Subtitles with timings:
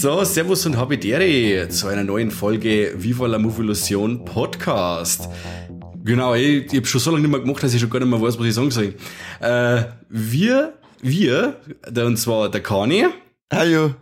[0.00, 5.28] So, Servus und Habidere zu einer neuen Folge Viva la Movilusion Podcast.
[6.02, 8.08] Genau, ich, ich habe schon so lange nicht mehr gemacht, dass ich schon gar nicht
[8.08, 8.94] mehr weiß, was ich sagen soll.
[9.40, 11.60] Äh, wir, wir,
[11.94, 13.08] und zwar der Kani.
[13.52, 13.94] Hallo.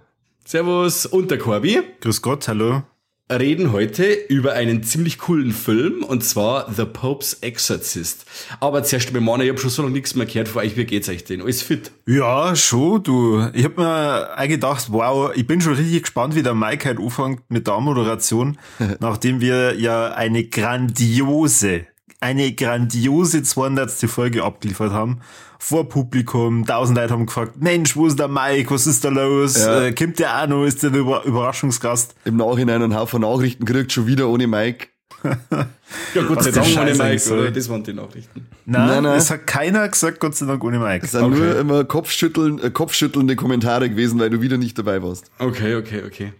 [0.44, 1.80] Servus und der Corby.
[2.00, 2.84] Grüß Gott, hallo
[3.30, 8.24] reden heute über einen ziemlich coolen Film und zwar The Pope's Exorcist.
[8.60, 10.76] Aber zuerst mal, Mann, ich habe schon so lange nichts mehr gehört von euch.
[10.76, 11.42] Wie geht's euch denn?
[11.42, 11.90] Alles fit?
[12.06, 13.48] Ja, schon, du.
[13.52, 16.98] Ich hab mir eigentlich gedacht, wow, ich bin schon richtig gespannt, wie der Mike halt
[16.98, 18.58] anfängt mit der Moderation,
[19.00, 21.86] nachdem wir ja eine grandiose,
[22.20, 23.90] eine grandiose 200.
[24.08, 25.20] Folge abgeliefert haben
[25.58, 29.58] vor Publikum, tausend Leute haben gefragt, Mensch, wo ist der Mike, was ist da los,
[29.58, 29.82] ja.
[29.82, 32.14] äh, kommt der auch noch, ist der Über Überraschungsgast?
[32.24, 34.86] Im Nachhinein ein Haufen Nachrichten kriegt, schon wieder ohne Mike.
[35.24, 37.50] ja, Gott sei Dank ohne Mike, oder?
[37.50, 38.46] Das waren die Nachrichten.
[38.66, 41.04] Nein, nein, nein, es hat keiner gesagt, Gott sei Dank ohne Mike.
[41.04, 41.36] Es sind okay.
[41.36, 45.28] nur immer Kopfschütteln, äh, kopfschüttelnde Kommentare gewesen, weil du wieder nicht dabei warst.
[45.40, 46.32] Okay, okay, okay.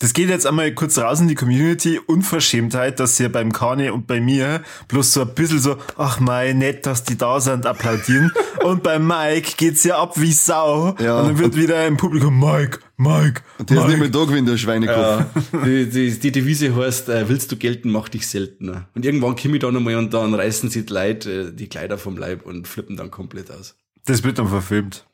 [0.00, 1.98] Das geht jetzt einmal kurz raus in die Community.
[1.98, 6.56] Unverschämtheit, dass hier beim Kane und bei mir bloß so ein bisschen so, ach mein,
[6.56, 8.32] nett, dass die da sind, applaudieren.
[8.64, 10.96] und beim Mike geht's ja ab wie Sau.
[10.98, 11.20] Ja.
[11.20, 13.42] Und dann wird wieder im Publikum, Mike, Mike.
[13.58, 13.88] Und der Mike.
[13.88, 14.96] ist nicht mehr da gewesen, der Schweinekopf.
[15.52, 15.64] Ja.
[15.66, 18.88] die, die, die Devise heißt, äh, willst du gelten, mach dich seltener.
[18.94, 21.98] Und irgendwann komme ich da nochmal und dann reißen sie die Leute äh, die Kleider
[21.98, 23.76] vom Leib und flippen dann komplett aus.
[24.06, 25.04] Das wird dann verfilmt.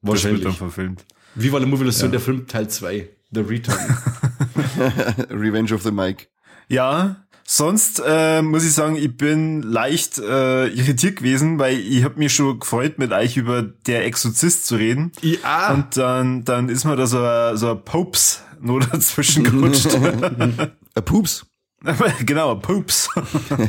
[0.00, 0.44] Wahrscheinlich.
[0.44, 1.04] Das wird dann verfilmt.
[1.34, 2.08] Wie war der Movie ja.
[2.08, 3.06] der Film Teil 2?
[3.32, 3.78] The Return.
[5.30, 6.28] Revenge of the Mike.
[6.68, 12.18] Ja, sonst äh, muss ich sagen, ich bin leicht äh, irritiert gewesen, weil ich habe
[12.18, 15.12] mich schon gefreut, mit euch über der Exorzist zu reden.
[15.22, 15.72] Ja.
[15.72, 19.94] Und dann, dann ist mir da so ein, so ein Popes nur dazwischen gerutscht.
[19.94, 21.46] ein Pups.
[22.26, 23.08] genau, Poops.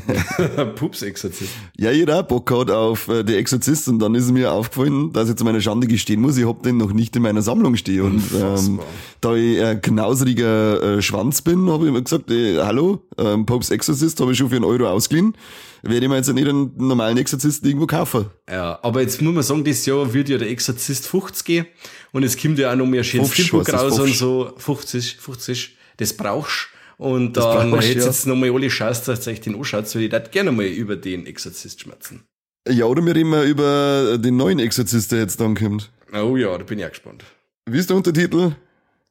[0.76, 1.54] Poops-Exorzist.
[1.78, 5.30] Ja, jeder hat Bock gehabt auf äh, die Exorzist und dann ist mir aufgefallen, dass
[5.30, 8.02] ich zu meiner Schande gestehen muss, ich hab den noch nicht in meiner Sammlung stehen.
[8.02, 8.80] Und ähm,
[9.22, 13.70] da ich ein knauseriger äh, Schwanz bin, habe ich immer gesagt, äh, hallo, ähm, Popes
[13.70, 15.34] Exorzist habe ich schon für einen Euro ausgeliehen.
[15.82, 18.26] Werde ich mir jetzt nicht einen normalen Exorzisten irgendwo kaufen.
[18.50, 21.66] Ja, aber jetzt muss man sagen, dieses Jahr wird ja der Exorzist 50 gehen
[22.12, 26.12] und es kommt ja auch noch mehr schönes Filmbuch raus und so 50, 50, das
[26.12, 26.68] brauchst
[27.02, 28.06] und das dann hätte ja.
[28.06, 30.96] jetzt nochmal alle Chance, dass ihr euch den anschaut, weil ich das gerne mal über
[30.96, 32.26] den Exorzist schmerzen.
[32.70, 35.90] Ja, oder wir reden mal über den neuen Exorzist, der jetzt dann kommt.
[36.14, 37.24] Oh ja, da bin ich auch gespannt.
[37.66, 38.52] Wie ist der Untertitel?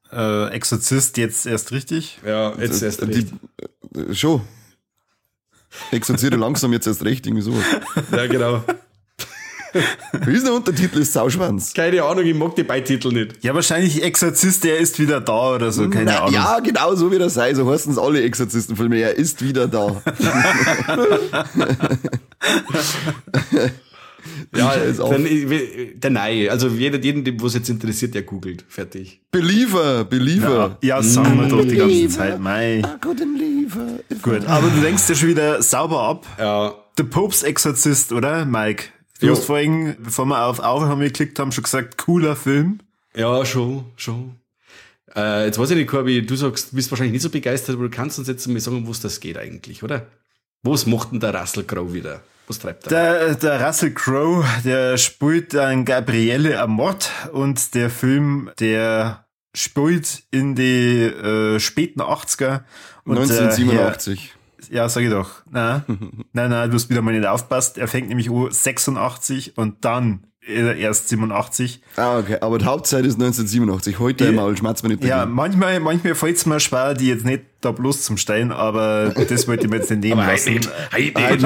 [0.09, 2.19] Äh, Exorzist jetzt erst richtig?
[2.25, 3.27] Ja, jetzt erst recht.
[3.93, 4.39] Die, äh, schon.
[5.91, 7.53] Exorziere langsam jetzt erst recht, irgendwie so.
[8.13, 8.63] Ja, genau.
[10.25, 10.99] Wie ist der Untertitel?
[10.99, 11.73] Ist Sauschwanz.
[11.73, 13.43] Keine Ahnung, ich mag die Beititel nicht.
[13.43, 16.33] Ja, wahrscheinlich Exorzist, der ist wieder da oder so, keine Na, Ahnung.
[16.33, 17.53] Ja, genau so wie das sei.
[17.53, 18.99] So heißen es alle Exorzistenfilme.
[18.99, 20.01] Er ist wieder da.
[24.55, 25.27] ja, dann,
[25.95, 26.51] der Neue.
[26.51, 28.65] Also jeder, jeden, was jetzt interessiert, der googelt.
[28.67, 29.21] Fertig.
[29.31, 30.77] Believer, Believer.
[30.81, 32.39] Ja, ja sagen wir doch die ganze Zeit.
[32.39, 32.81] Mei.
[34.21, 36.27] Gut, aber du denkst ja schon wieder sauber ab.
[36.37, 36.75] Ja.
[36.97, 38.89] The Pope's Exorzist, oder, Mike?
[39.21, 39.33] Du jo.
[39.33, 42.79] hast vorhin, bevor wir auf Aufnahme geklickt haben, schon gesagt, cooler Film.
[43.15, 44.35] Ja, schon, schon.
[45.15, 47.85] Äh, jetzt weiß ich nicht, Corby, du sagst, du bist wahrscheinlich nicht so begeistert, aber
[47.85, 50.07] du kannst uns jetzt mal sagen, wo es das geht eigentlich, oder?
[50.63, 52.21] Was macht denn der Russell Crowe wieder?
[52.47, 52.89] Was treibt er?
[52.89, 60.55] Der, der Russell Crowe, der spielt dann Gabriele Amort und der Film, der spielt in
[60.55, 62.61] die äh, späten 80er.
[63.05, 64.33] Und 1987.
[64.71, 65.29] Ja, sag ich doch.
[65.51, 65.83] Nein,
[66.31, 67.77] nein, nein, du hast wieder mal nicht aufpasst.
[67.77, 71.81] Er fängt nämlich an 86 und dann erst 87.
[71.97, 72.37] Ah, okay.
[72.39, 73.99] Aber die Hauptzeit ist 1987.
[73.99, 77.43] Heute einmal schmerzt man nicht Ja, manchmal, manchmal fällt es mir schwer, die jetzt nicht
[77.59, 80.61] da bloß zum Stellen, aber das wollte ich mir jetzt nicht nehmen lassen.
[80.93, 81.41] Heute nicht, heute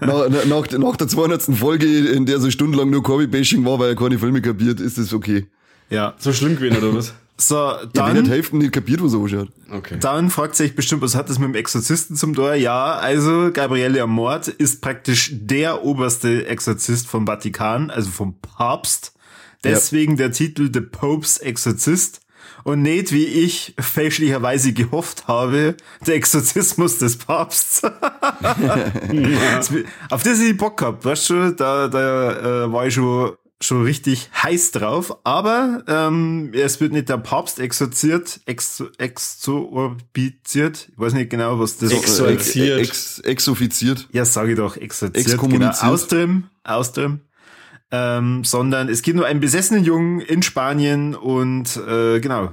[0.00, 1.42] nach, nach, nach der 200.
[1.56, 5.12] Folge, in der so stundenlang nur Corby-Bashing war, weil er keine Filme kapiert, ist das
[5.12, 5.48] okay.
[5.90, 6.14] Ja.
[6.18, 7.14] So schlimm gewesen, oder was?
[7.40, 8.16] So, dann.
[8.16, 9.48] Ja, die Hälfte nicht kapiert, was er ausschaut.
[9.70, 9.98] Okay.
[10.00, 12.54] Dann fragt sich bestimmt, was hat das mit dem Exorzisten zum Tor?
[12.54, 19.12] Ja, also Gabriele Amort ist praktisch der oberste Exorzist vom Vatikan, also vom Papst.
[19.62, 20.18] Deswegen ja.
[20.18, 22.20] der Titel The Pope's Exorzist
[22.64, 25.76] und nicht, wie ich fälschlicherweise gehofft habe,
[26.06, 27.82] der Exorzismus des Papstes.
[30.10, 34.30] Auf das ich Bock gehabt, weißt du, da, da äh, war ich schon schon richtig
[34.42, 41.30] heiß drauf, aber ähm, es wird nicht der Papst exorziert, ex, exorbiziert, ich weiß nicht
[41.30, 41.98] genau, was das ist.
[41.98, 42.78] Exorziert.
[42.78, 44.08] Ex, exoffiziert.
[44.12, 45.40] Ja, sage ich doch, exorziert.
[45.40, 47.20] Genau, austrim, austrim.
[47.90, 52.52] Ähm, sondern es geht nur einen besessenen Jungen in Spanien und äh, genau,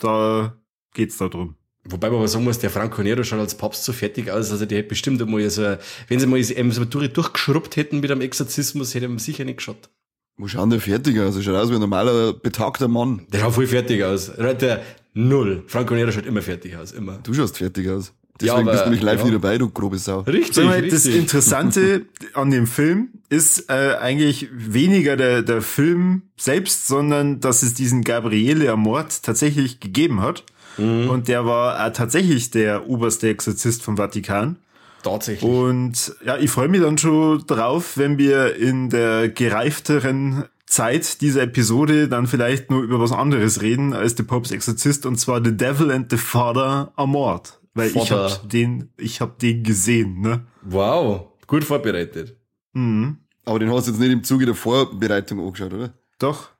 [0.00, 0.56] da
[0.94, 1.56] geht's da drum.
[1.86, 4.64] Wobei man aber sagen muss, der Franco Nero schaut als Papst so fertig aus, also
[4.64, 5.76] der hätte bestimmt einmal so,
[6.08, 9.58] wenn sie mal so eine Tour durchgeschrubbt hätten mit einem Exorzismus, hätte man sicher nicht
[9.58, 9.90] geschaut.
[10.36, 11.36] Wo schaut der fertig aus?
[11.36, 13.22] Er schaut aus wie ein normaler, betagter Mann.
[13.32, 14.32] Der schaut voll fertig aus.
[14.36, 14.82] Der
[15.14, 15.62] Null.
[15.68, 17.18] Franco Nero schaut immer fertig aus, immer.
[17.22, 18.12] Du schaust fertig aus.
[18.40, 19.26] Deswegen ja, aber, bist du nämlich live ja.
[19.26, 20.20] nie dabei, du grobe Sau.
[20.20, 20.90] Richtig, mal, richtig.
[20.90, 27.62] Das Interessante an dem Film ist äh, eigentlich weniger der, der Film selbst, sondern dass
[27.62, 30.42] es diesen Gabriele Amort tatsächlich gegeben hat.
[30.78, 31.08] Mhm.
[31.10, 34.56] Und der war äh, tatsächlich der oberste Exorzist vom Vatikan.
[35.04, 35.48] Tatsächlich.
[35.48, 41.42] Und ja, ich freue mich dann schon drauf, wenn wir in der gereifteren Zeit dieser
[41.42, 45.56] Episode dann vielleicht nur über was anderes reden als The Pope's Exorzist und zwar The
[45.56, 47.60] Devil and the Father Amort.
[47.74, 48.26] Weil Vater.
[48.26, 50.46] ich hab den, ich hab den gesehen, ne?
[50.62, 52.36] Wow, gut vorbereitet.
[52.72, 53.18] Mhm.
[53.44, 55.92] Aber den hast du jetzt nicht im Zuge der Vorbereitung angeschaut, oder?
[56.18, 56.50] Doch.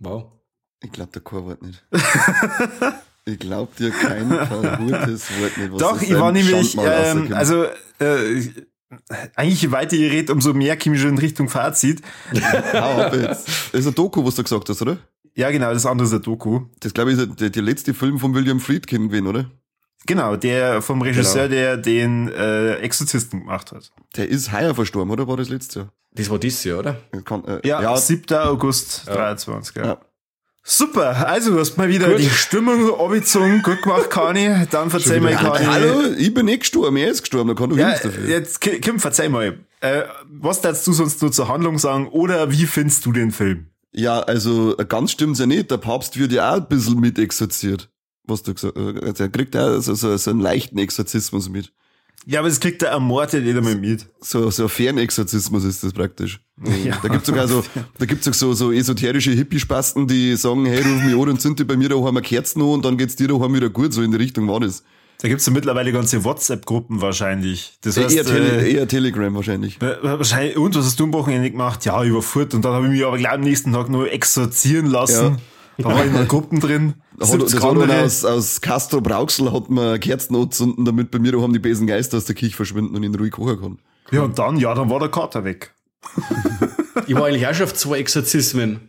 [0.00, 0.32] Wow.
[0.82, 1.84] Ich glaube der Chorwort nicht.
[3.28, 5.72] Ich glaube dir kein verhurtes Wort nicht.
[5.72, 7.64] Was Doch, ich war nämlich, ähm, also
[7.98, 8.42] äh,
[9.34, 12.00] eigentlich je weiter ihr redet, umso mehr komme ich schon in Richtung Fazit.
[12.72, 14.96] Hau Das ist ein Doku, was du gesagt hast, oder?
[15.34, 16.62] Ja, genau, das andere ist ein Doku.
[16.80, 19.50] Das glaube ich ist der, der letzte Film von William Friedkin gewesen, oder?
[20.06, 21.60] Genau, der vom Regisseur, genau.
[21.60, 23.92] der den äh, Exorzisten gemacht hat.
[24.16, 25.92] Der ist heuer verstorben, oder war das letzte Jahr?
[26.12, 26.96] Das war dieses Jahr, oder?
[27.24, 28.34] Kann, äh, ja, ja, 7.
[28.38, 29.14] August ja.
[29.14, 29.84] 23, ja.
[29.84, 30.00] ja.
[30.70, 32.18] Super, also du hast mal wieder Gut.
[32.18, 34.66] die Stimmung abgezogen, gut gemacht, Kani.
[34.70, 35.64] Dann verzeih mal, Kani.
[35.64, 38.28] Hallo, ich bin nicht gestorben, er ist gestorben, da kann du ja, dafür.
[38.28, 39.60] Jetzt, Kim, verzeih mal.
[39.80, 43.68] Äh, was darfst du sonst nur zur Handlung sagen oder wie findest du den Film?
[43.92, 45.70] Ja, also ganz stimmt's ja nicht.
[45.70, 47.88] Der Papst wird ja auch ein bisschen mit exorziert.
[48.24, 49.02] Was du gesagt hast.
[49.02, 51.72] Also er kriegt auch so, so, so einen leichten Exorzismus mit.
[52.26, 54.06] Ja, aber das kriegt der Ermordete nicht einmal mit.
[54.20, 56.40] So, so Fernexorzismus ist das praktisch.
[56.84, 56.98] Ja.
[57.02, 57.62] Da gibt's sogar so,
[57.98, 61.76] da gibt's so, so esoterische Hippie-Spasten, die sagen, hey, ruf mich an und zünd bei
[61.76, 63.92] mir daheim eine Kerzen an und dann geht's dir daheim wieder gut.
[63.92, 64.82] So in die Richtung war das.
[65.20, 67.78] Da gibt's ja mittlerweile ganze WhatsApp-Gruppen wahrscheinlich.
[67.80, 69.80] Das heißt, eher, Tele äh, eher Telegram wahrscheinlich.
[69.80, 70.56] Wahrscheinlich.
[70.56, 71.84] Und was hast du am Wochenende gemacht?
[71.84, 72.54] Ja, überfurt.
[72.54, 75.24] Und dann habe ich mich aber gleich am nächsten Tag nur exorzieren lassen.
[75.24, 75.36] Ja.
[75.78, 76.94] Da war ich in Gruppen drin.
[77.16, 81.52] Das war dann aus, aus Castro Brauxel hat man Kerzen anzünden, damit bei mir haben
[81.52, 83.78] die bösen Geister aus der Kirche verschwinden und ihn ruhig kochen kann.
[84.10, 85.72] Ja, und dann, ja, dann war der Kater weg.
[87.06, 88.88] ich war eigentlich auch schon auf zwei Exorzismen.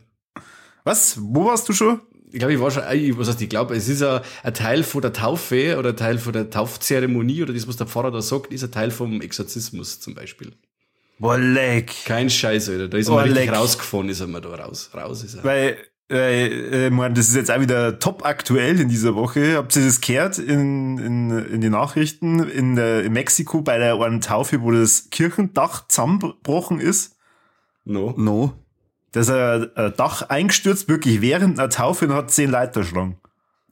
[0.84, 1.20] Was?
[1.22, 2.02] Wo warst du schon?
[2.32, 2.84] Ich glaube, ich war schon,
[3.18, 6.18] was heißt, ich glaube, es ist ein, ein, Teil von der Taufe oder ein Teil
[6.18, 10.00] von der Taufzeremonie oder das, was der Pfarrer da sagt, ist ein Teil vom Exorzismus
[10.00, 10.54] zum Beispiel.
[11.20, 11.92] Boah, leck.
[12.06, 12.88] Kein Scheiß, Alter.
[12.88, 14.90] Da ist man richtig rausgefahren, ist er mal da raus.
[14.94, 15.44] Raus ist er.
[15.44, 15.78] Weil
[16.10, 19.58] äh, äh, man, das ist jetzt auch wieder top aktuell in dieser Woche.
[19.58, 24.00] Habt ihr das gehört in, in, in die Nachrichten in, der, in Mexiko bei der
[24.00, 27.18] einen Taufe, wo das Kirchendach zusammengebrochen ist?
[27.86, 28.14] No.
[28.18, 28.54] No.
[29.12, 33.18] Da ist ein, ein Dach eingestürzt, wirklich während einer Taufe und hat zehn Leiter geschlagen.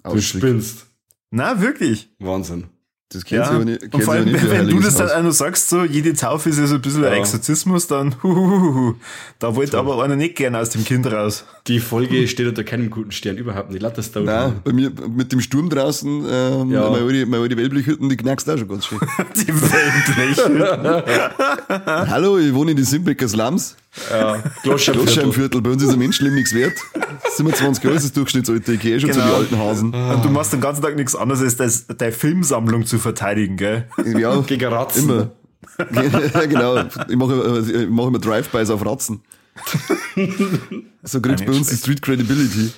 [0.03, 0.87] Du spinnst.
[1.31, 2.09] Na, wirklich.
[2.19, 2.67] Wahnsinn.
[3.09, 3.57] Das kennt ja.
[3.57, 3.93] sie nicht.
[3.93, 6.59] Und vor allem, nicht wenn du das dann auch noch sagst, so, jede Taufe ist
[6.59, 7.11] ja so ein bisschen ja.
[7.11, 8.95] ein Exorzismus, dann, huhuhu,
[9.39, 11.45] da wollte aber einer nicht gerne aus dem Kind raus.
[11.67, 13.81] Die Folge steht unter keinem guten Stern, überhaupt nicht.
[13.81, 16.89] Lass das da Nein, bei mir, mit dem Sturm draußen, ähm, ja.
[16.89, 18.99] meine alte, meine alte Wellblichhütten, die knackst auch schon ganz schön.
[19.35, 21.03] die Wellblichhütten.
[22.09, 23.77] Hallo, ich wohne in die Simbecker Slums.
[24.11, 25.61] Ja, Gloschheimviertel.
[25.61, 26.73] Bei uns ist ein Menschenleben nichts wert.
[27.35, 28.73] 27 Jahre ist das Durchschnittsalter.
[28.73, 29.23] Ich gehe schon genau.
[29.23, 29.93] zu die alten Hasen.
[29.93, 33.87] Und du machst den ganzen Tag nichts anderes, als deine Filmsammlung zu verteidigen, gell?
[34.05, 35.09] Ja, gegen Ratzen.
[35.09, 35.31] Immer.
[36.47, 36.83] genau.
[37.07, 39.21] Ich mache, ich mache immer Drive-Bys auf Ratzen.
[41.03, 42.71] so kriegst du bei uns die Street Credibility.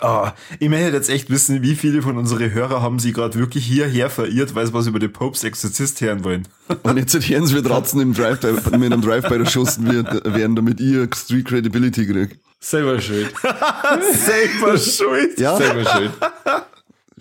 [0.00, 3.66] Ah, ich möchte jetzt echt wissen, wie viele von unseren Hörer haben sie gerade wirklich
[3.66, 6.46] hierher verirrt, weil sie was über den Popes Exorzist hören wollen.
[6.82, 11.08] Und jetzt hören sie, wie Ratzen im Drive mit einem Drive-By erschossen werden, damit ihr
[11.14, 12.38] Street Credibility kriegt.
[12.60, 13.32] Selber schuld.
[14.12, 15.38] Selber schuld.
[15.38, 15.56] Ja.
[15.56, 16.12] Selber schuld.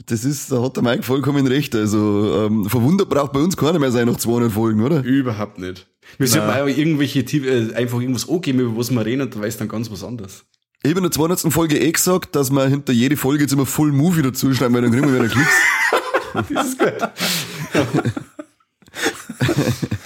[0.10, 1.76] Das ist, da hat der Mike vollkommen recht.
[1.76, 5.04] Also, ähm, verwundert braucht bei uns keiner mehr sein nach 200 Folgen, oder?
[5.04, 5.86] Überhaupt nicht.
[6.18, 9.58] Wir sollten auch irgendwelche, äh, einfach irgendwas angeben, über was wir reden, und da weiß
[9.58, 10.46] dann ganz was anderes.
[10.82, 11.52] Ich habe in der 200.
[11.52, 14.84] Folge eh gesagt, dass wir hinter jede Folge jetzt immer Full Movie dazu schreiben, weil
[14.84, 15.50] dann kriegen wir wieder Klicks.
[16.50, 16.94] das ist gut.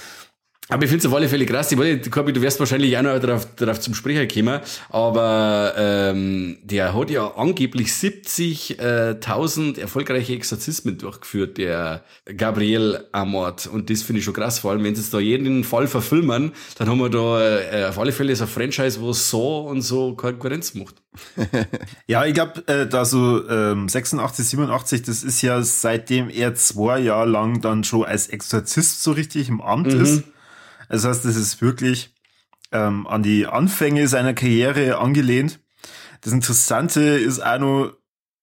[0.72, 1.70] Aber ich finde es auf alle Fälle krass.
[1.70, 4.58] Ich wollte, Korbi, du wirst wahrscheinlich auch noch darauf, darauf zum Sprecher kommen.
[4.88, 12.04] Aber ähm, der hat ja angeblich 70.000 äh, erfolgreiche Exorzismen durchgeführt, der
[12.38, 13.66] Gabriel Amort.
[13.66, 14.60] Und das finde ich schon krass.
[14.60, 17.98] Vor allem, wenn sie jetzt da jeden Fall verfilmen, dann haben wir da äh, auf
[17.98, 21.02] alle Fälle so ein Franchise, wo so und so Konkurrenz macht.
[22.06, 26.98] ja, ich glaube, äh, da so ähm, 86, 87, das ist ja seitdem er zwei
[26.98, 30.00] Jahre lang dann schon als Exorzist so richtig im Amt mhm.
[30.00, 30.22] ist.
[30.92, 32.14] Das heißt, das ist wirklich
[32.70, 35.58] ähm, an die Anfänge seiner Karriere angelehnt.
[36.20, 37.92] Das Interessante ist auch noch,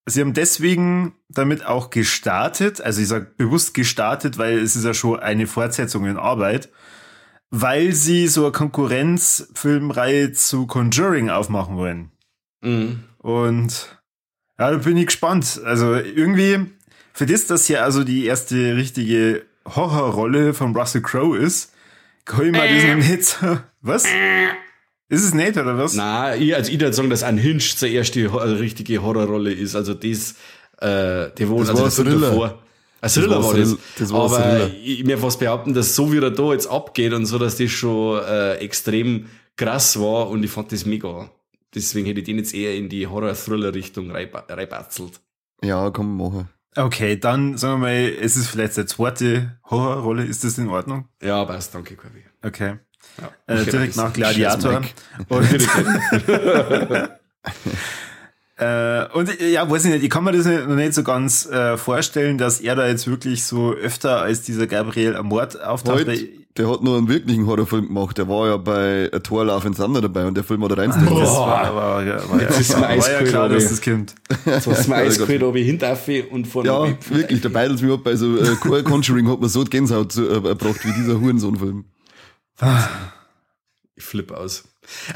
[0.08, 4.94] sie haben deswegen damit auch gestartet, also ich sage bewusst gestartet, weil es ist ja
[4.96, 6.70] schon eine Fortsetzung in Arbeit.
[7.52, 12.12] weil sie so eine Konkurrenzfilmreihe zu Conjuring aufmachen wollen.
[12.62, 13.04] Mhm.
[13.18, 14.00] Und
[14.60, 15.60] ja, da bin ich gespannt.
[15.66, 16.68] Also irgendwie,
[17.14, 21.74] für das, dass ja also die erste richtige Horrorrolle von Russell Crowe ist,
[22.26, 24.06] kann ich mal diesen nicht so, was?
[25.12, 25.94] Ist es nicht, oder was?
[25.96, 29.76] Na, ich, also ich würde sagen, dass Unhinged zuerst die ho- richtige Horrorrolle ist.
[29.76, 30.36] Also das,
[30.80, 32.30] äh, die wohnt, Das also war das Thriller.
[32.30, 32.60] davor.
[33.02, 33.78] Ein Thriller war war das.
[33.98, 34.72] Das war Aber Thriller.
[34.84, 37.72] ich mir fast behaupten, dass so wie er da jetzt abgeht und so, dass das
[37.72, 41.32] schon äh, extrem krass war und ich fand das mega.
[41.74, 45.20] Deswegen hätte ich den jetzt eher in die Horror-Thriller-Richtung reinbatzelt.
[45.64, 46.50] Ja, kann man machen.
[46.80, 50.24] Okay, dann sagen wir mal, es ist vielleicht die zweite Horrorrolle.
[50.24, 51.10] Ist das in Ordnung?
[51.22, 52.24] Ja, passt, danke, Corby.
[52.42, 52.78] Okay.
[53.20, 53.32] Ja.
[53.54, 54.82] Äh, direkt nach Gladiator.
[55.28, 55.48] Und,
[58.60, 61.04] äh, und äh, ja, weiß ich nicht, ich kann mir das nicht- noch nicht so
[61.04, 65.62] ganz äh, vorstellen, dass er da jetzt wirklich so öfter als dieser Gabriel am Mord
[65.62, 65.96] auftaucht.
[65.98, 68.18] Halt, weil- der hat nur einen wirklichen Horrorfilm gemacht.
[68.18, 70.80] Der war ja bei A Tor Love and Thunder dabei und der Film hat er
[70.80, 73.82] reinstellen Das war, war, war, war, Jetzt ist mir war, war ja klar, dass das
[73.82, 74.16] kommt.
[74.46, 77.94] Jetzt hast du mir Ja, ob ich hinterfe und von Ja, wirklich, der beidelt mich
[77.94, 80.92] ab bei so äh, Con- Conjuring hat man so die Gänsehaut zu, äh, erbracht wie
[80.92, 81.86] dieser Hurensohn-Film.
[83.96, 84.64] Ich flippe aus.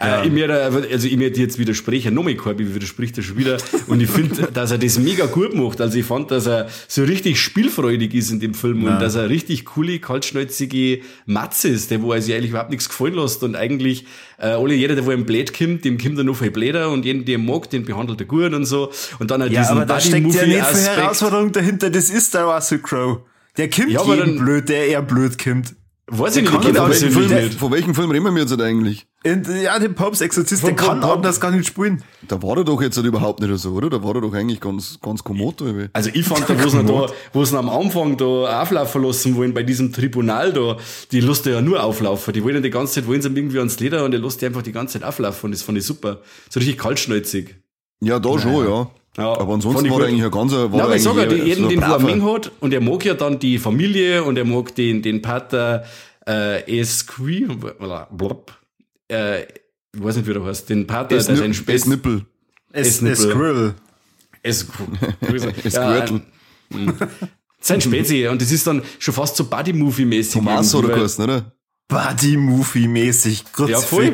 [0.01, 3.57] Äh, ich mir, also ich mir jetzt widersprechen, nochmal Corby widerspricht er schon wieder.
[3.87, 5.81] Und ich finde, dass er das mega gut macht.
[5.81, 9.29] Also ich fand, dass er so richtig spielfreudig ist in dem Film und dass er
[9.29, 13.55] richtig coole, kaltschnäuzige Matze ist, der wo er sich eigentlich überhaupt nichts gefallen lässt und
[13.55, 14.05] eigentlich
[14.39, 17.05] äh, alle, jeder, der wo im Blät kommt, dem kommt er noch viel Bläder und
[17.05, 18.91] jeden, der ihn mag, den behandelt er gut und so.
[19.19, 20.81] Und dann hat Ja, diesen aber da steckt ja nicht viel.
[20.87, 21.89] Herausforderung dahinter.
[21.89, 23.23] Das ist der Russell Crowe.
[23.57, 25.75] Der kommt Ja, aber jeden dann- blöd, der eher blöd kommt.
[26.07, 27.57] Weiß ich nicht, Welchen persönlich Film, nicht.
[27.57, 29.07] von welchem Film reden wir jetzt eigentlich?
[29.25, 32.03] Und, ja, der Popes Exorzist, der kann vom- anders gar nicht spielen.
[32.27, 33.89] Da war er doch jetzt halt überhaupt nicht so, oder?
[33.89, 35.61] Da war er doch eigentlich ganz, ganz kommod.
[35.61, 35.87] irgendwie.
[35.93, 39.53] Also ich fand da, wo sie da, wo sie am Anfang da auflaufen lassen wollen
[39.53, 40.75] bei diesem Tribunal da,
[41.13, 42.33] die er ja nur auflaufen.
[42.33, 44.45] Die wollen ja die ganze Zeit, wollen sie irgendwie ans Leder und der lässt die
[44.45, 46.19] einfach die ganze Zeit auflaufen und das fand ich super.
[46.49, 47.55] So richtig kaltschnäuzig.
[48.01, 48.91] Ja, da schon, ja.
[49.17, 51.43] Ja, aber ansonsten war er eigentlich ein ganzer, war er aber ich eigentlich sag ja,
[51.45, 54.23] jeden, so den wo er braver- Ming hat und er mag ja dann die Familie
[54.23, 55.83] und er mag den, den Pater
[56.27, 57.47] äh, Esqui,
[58.11, 58.53] blub,
[59.11, 59.47] äh, ich
[60.03, 62.25] weiß nicht, wie der heißt, den Pater, Es der sein Spitz, es Nippel.
[62.71, 63.31] Es, Ist nicht es blöd.
[63.33, 63.73] Squirrel.
[64.41, 64.65] Es,
[65.63, 66.21] Es ja, Gürtel.
[66.73, 66.93] ähm,
[67.61, 70.33] sein Spezi und das ist dann schon fast so Buddy-Movie-mäßig.
[70.33, 71.51] Thomas irgendwie, oder geheißen, oder?
[71.87, 73.43] Buddy-Movie-mäßig.
[73.67, 74.13] Ja, voll.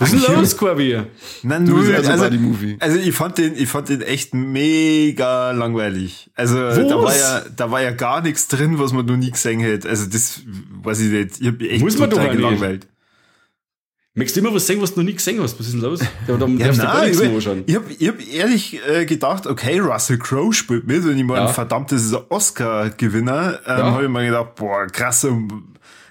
[0.00, 1.00] Was ist denn los, Corby?
[1.42, 2.76] Nein, Du bist also Also, Buddy-Movie.
[2.78, 6.30] also ich fand den, ich fand den echt mega langweilig.
[6.36, 9.58] Also da war ja, da war ja gar nichts drin, was man noch nie gesehen
[9.60, 9.88] hätte.
[9.88, 10.40] Also das
[10.82, 11.40] weiß ich nicht.
[11.40, 12.42] Ich hab mich echt Muss man doch total nicht.
[12.44, 12.86] gelangweilt.
[14.14, 15.58] Möchtest du immer was sehen, was du noch nie gesehen hast?
[15.60, 16.00] Was ist denn los?
[16.26, 20.52] Ja, dann Ja, nein, ich, ich habe ich hab ehrlich äh, gedacht, okay, Russell Crowe
[20.52, 21.48] spielt mit und ich meine, Ja.
[21.48, 23.60] verdammt, das ist ein Oscar-Gewinner.
[23.66, 23.92] Ähm, Ja.
[23.92, 25.24] Habe ich mir gedacht, boah, krass.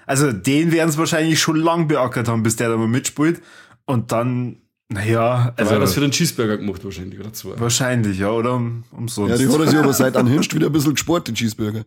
[0.05, 3.41] Also den werden es wahrscheinlich schon lang beackert haben, bis der da mal mitspielt.
[3.87, 4.57] Und dann,
[4.89, 7.59] naja, Also, war das für also den Cheeseburger gemacht wahrscheinlich, oder zwei.
[7.59, 9.31] wahrscheinlich, ja, oder um, umsonst.
[9.31, 11.85] Ja, die hat er sich aber seit Unhinged wieder ein bisschen gesport, die Cheeseburger.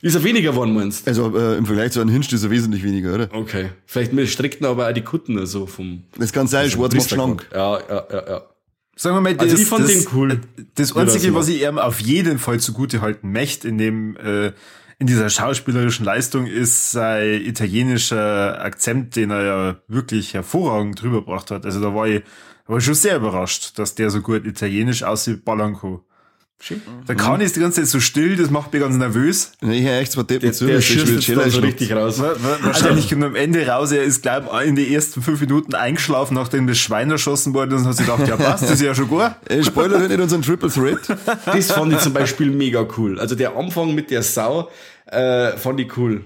[0.00, 1.10] Ist er weniger geworden, meinst du?
[1.10, 3.28] Also äh, im Vergleich zu Unhinged ist er wesentlich weniger, oder?
[3.32, 3.70] Okay.
[3.84, 7.46] Vielleicht mir streckten aber auch die Kutten so vom Das kann sein, schwarz macht schlank.
[7.52, 8.42] Ja, ja, ja, ja.
[8.96, 10.40] Sagen wir mal, das, Also ich fand das, den cool.
[10.74, 14.52] Das Einzige, was ich ihm auf jeden Fall zugute halten möchte in dem, äh,
[15.00, 21.50] in dieser schauspielerischen Leistung ist sein italienischer Akzent, den er ja wirklich hervorragend drüber gebracht
[21.50, 21.64] hat.
[21.64, 22.22] Also da war ich,
[22.66, 26.04] war ich schon sehr überrascht, dass der so gut italienisch aussieht, Balanco.
[26.62, 26.82] Schön.
[27.08, 29.52] Der Kahn ist die ganze Zeit so still, das macht mich ganz nervös.
[29.62, 32.18] Nee, ich echt zwei Der, zu, der ist schießt jetzt dann so richtig raus.
[32.20, 35.74] Wa- wa- Wahrscheinlich kommt am Ende raus, er ist, glaub in die ersten fünf Minuten
[35.74, 38.94] eingeschlafen, nachdem das Schwein erschossen wurde und hat sich gedacht, ja passt, das ist ja
[38.94, 39.30] schon gut.
[39.48, 40.98] Ey, Spoiler nicht unseren Triple Threat.
[41.46, 43.18] Das fand ich zum Beispiel mega cool.
[43.18, 44.68] Also der Anfang mit der Sau
[45.06, 46.24] äh, fand ich cool.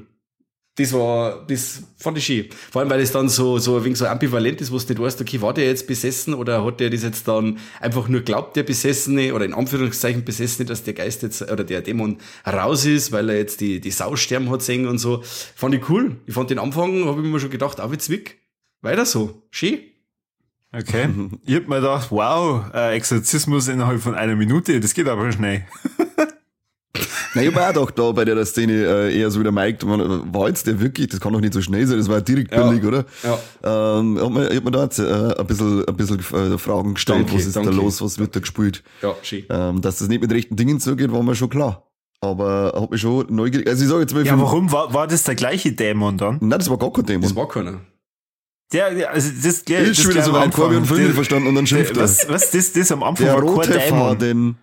[0.76, 2.46] Das war, das fand ich schön.
[2.72, 4.98] Vor allem, weil es dann so, so ein wenig so ambivalent ist, wo du nicht
[4.98, 8.56] weißt, okay, war der jetzt besessen oder hat der das jetzt dann einfach nur glaubt,
[8.56, 13.12] der Besessene oder in Anführungszeichen Besessene, dass der Geist jetzt oder der Dämon raus ist,
[13.12, 15.22] weil er jetzt die, die Sau sterben hat sehen und so.
[15.22, 16.16] Fand ich cool.
[16.26, 18.38] Ich fand den Anfang, habe ich mir schon gedacht, auch jetzt Zwick.
[18.82, 19.42] Weiter so.
[19.52, 19.78] Schön.
[20.72, 21.08] Okay.
[21.46, 25.64] Ich hab mir gedacht, wow, äh, Exorzismus innerhalb von einer Minute, das geht aber schnell.
[27.34, 30.32] Nein, ich hab auch gedacht, da bei der Szene äh, eher so wieder Mike, man,
[30.32, 32.68] war jetzt der wirklich, das kann doch nicht so schnell sein, das war direkt Ja.
[32.68, 33.04] billig, oder?
[33.24, 33.98] Ja.
[33.98, 37.20] Ähm, mir, ich hab mir da jetzt äh, ein bisschen, ein bisschen äh, Fragen gestellt,
[37.22, 37.70] Danke, was ist danke.
[37.70, 38.84] da los, was wird da gespielt?
[39.02, 39.44] Ja, schön.
[39.50, 41.82] Ähm, dass das nicht mit rechten Dingen zugeht, war mir schon klar.
[42.20, 44.70] Aber hat mich schon neugierig, also ich sage jetzt mal, Ja, warum?
[44.70, 46.38] War, war das der gleiche Dämon dann?
[46.40, 47.22] Nein, das war gar kein Dämon.
[47.22, 47.80] Das war keiner.
[48.72, 50.82] Der, der also das, der, Ich das schon wieder so am weit vor wie ein
[50.82, 50.96] Anfang.
[50.96, 52.02] Film nicht Der- verstanden und dann der- schimpft er.
[52.04, 53.98] Was, was, das, das am Anfang Der war kein rote Dämon.
[53.98, 54.56] Faden,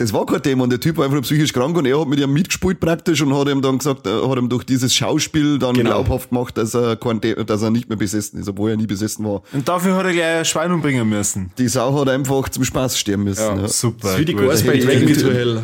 [0.00, 2.32] Das war kein Dämon, der Typ war einfach psychisch krank und er hat mit ihm
[2.32, 5.90] mitgespielt praktisch und hat ihm dann gesagt, äh, hat ihm durch dieses Schauspiel dann genau.
[5.90, 9.26] glaubhaft gemacht, dass er, kein dass er nicht mehr besessen ist, obwohl er nie besessen
[9.26, 9.42] war.
[9.52, 11.52] Und dafür hat er gleich ein Schwein umbringen müssen.
[11.58, 13.42] Die Sau hat einfach zum Spaß sterben müssen.
[13.42, 13.68] Ja, ja.
[13.68, 13.98] super.
[14.00, 15.62] Das ist wie die Ghost bei Dragon to Hell.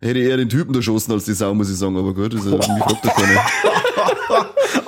[0.00, 2.50] Hätte eher den Typen erschossen als die Sau, muss ich sagen, aber gut, das ist,
[2.52, 3.40] mich fragt der keiner.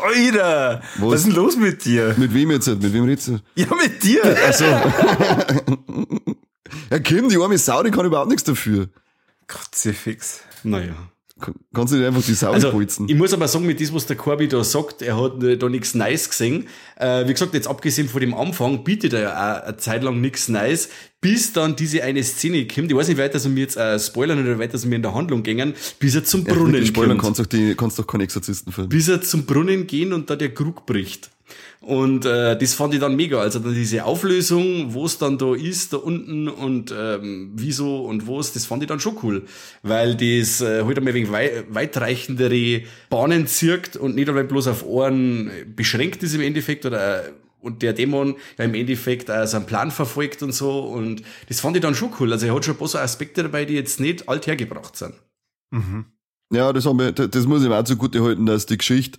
[0.02, 1.08] Alter, was?
[1.12, 2.16] was ist denn los mit dir?
[2.16, 2.66] Mit wem jetzt?
[2.66, 3.38] Mit wem redest du?
[3.54, 4.24] Ja, mit dir.
[4.44, 4.64] Also.
[6.90, 8.88] ja, Kim, die arme Sau, die kann überhaupt nichts dafür.
[9.46, 10.40] Kruzifix.
[10.62, 10.94] Naja.
[11.72, 13.08] Kannst du dir einfach die Sau also, bolzen.
[13.08, 15.94] Ich muss aber sagen, mit dem, was der Corby da sagt, er hat da nichts
[15.94, 16.68] Nice gesehen.
[16.96, 20.20] Äh, wie gesagt, jetzt abgesehen von dem Anfang, bietet er ja auch eine Zeit lang
[20.20, 20.88] nichts Nice,
[21.20, 22.90] bis dann diese eine Szene kommt.
[22.90, 25.14] Ich weiß nicht, weiter sie mir jetzt äh, spoilern oder weiter sie mir in der
[25.14, 27.36] Handlung gängen, bis er zum Brunnen ja, spoilern kommt.
[27.36, 28.90] Kannst du kannst doch keinen Exorzisten filmen.
[28.90, 31.30] Bis er zum Brunnen gehen und da der Krug bricht.
[31.80, 33.40] Und äh, das fand ich dann mega.
[33.40, 38.26] Also dann diese Auflösung, wo es dann da ist, da unten und ähm, wieso und
[38.26, 39.46] wo es, das fand ich dann schon cool.
[39.82, 44.84] Weil das äh, halt einmal wegen wei weitreichendere Bahnen zirkt und nicht einmal bloß auf
[44.84, 49.66] Ohren beschränkt ist im Endeffekt oder äh, und der Dämon ja im Endeffekt auch seinen
[49.66, 50.80] Plan verfolgt und so.
[50.80, 52.32] Und das fand ich dann schon cool.
[52.32, 55.14] Also er hat schon ein paar so Aspekte dabei, die jetzt nicht alt hergebracht sind.
[55.70, 56.06] Mhm.
[56.52, 59.18] Ja, das, haben wir, das muss ich mir auch zugute halten, dass die Geschichte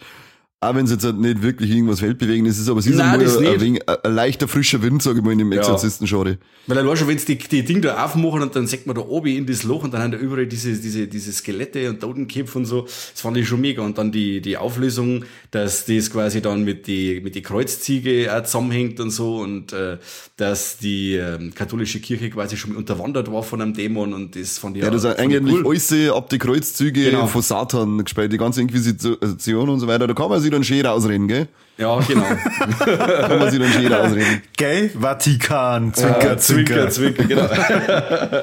[0.63, 3.61] auch wenn es jetzt nicht wirklich irgendwas weltbewegendes ist, aber es ist Nein, ein, ein,
[3.61, 6.37] wenig, ein, leichter frischer Wind, sage ich mal, in dem Exorzisten-Genre.
[6.67, 9.35] Weil allein schon, wenn die, die Ding da aufmachen und dann sagt man da oben
[9.35, 12.65] in das Loch und dann haben da überall diese, diese, diese Skelette und Totenköpfe und
[12.65, 13.81] so, das fand ich schon mega.
[13.81, 18.43] Und dann die, die Auflösung, dass das quasi dann mit die, mit die Kreuzziege auch
[18.43, 19.97] zusammenhängt und so und äh,
[20.37, 24.77] dass die ähm, katholische Kirche quasi schon unterwandert war von einem Dämon und das fand
[24.77, 25.65] ich Ja, das ist eigentlich cool.
[25.65, 27.25] alles ab die Kreuzzüge genau.
[27.25, 30.63] von Satan gespielt, die ganze Inquisition und so weiter, da kann man sich sich dann
[30.63, 31.47] schön rausreden, gell?
[31.77, 32.23] Ja, genau.
[32.79, 34.41] Kann man sich dann schön rausreden.
[34.55, 34.89] Gell?
[34.89, 35.93] Vatikan.
[35.93, 37.47] Zwinker, ja, Zwinker, Zwinker, genau.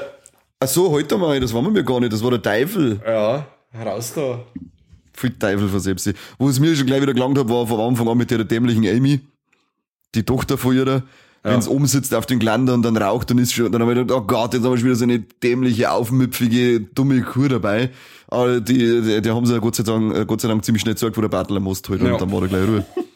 [0.61, 2.99] Ach so, heute mal, das war mir gar nicht, das war der Teufel.
[3.05, 3.47] Ja,
[3.85, 4.43] raus da.
[5.13, 8.17] Viel Teufel versetzt Wo es mir schon gleich wieder gelangt hat, war von Anfang an
[8.17, 9.21] mit der dämlichen Amy,
[10.15, 11.03] die Tochter von ihrer.
[11.43, 11.51] Ja.
[11.51, 13.93] Wenn es oben sitzt auf den Gländer und dann raucht, dann ist schon, dann habe
[13.93, 17.47] ich gedacht, oh Gott, jetzt haben wir schon wieder so eine dämliche, aufmüpfige, dumme Kur
[17.47, 17.91] dabei.
[18.27, 20.81] Aber die, die, die haben sie ja Gott sei Dank, äh, Gott sei Dank ziemlich
[20.81, 22.11] schnell gesagt, wo der am Most halt, ja.
[22.11, 22.85] und dann war er gleich Ruhe.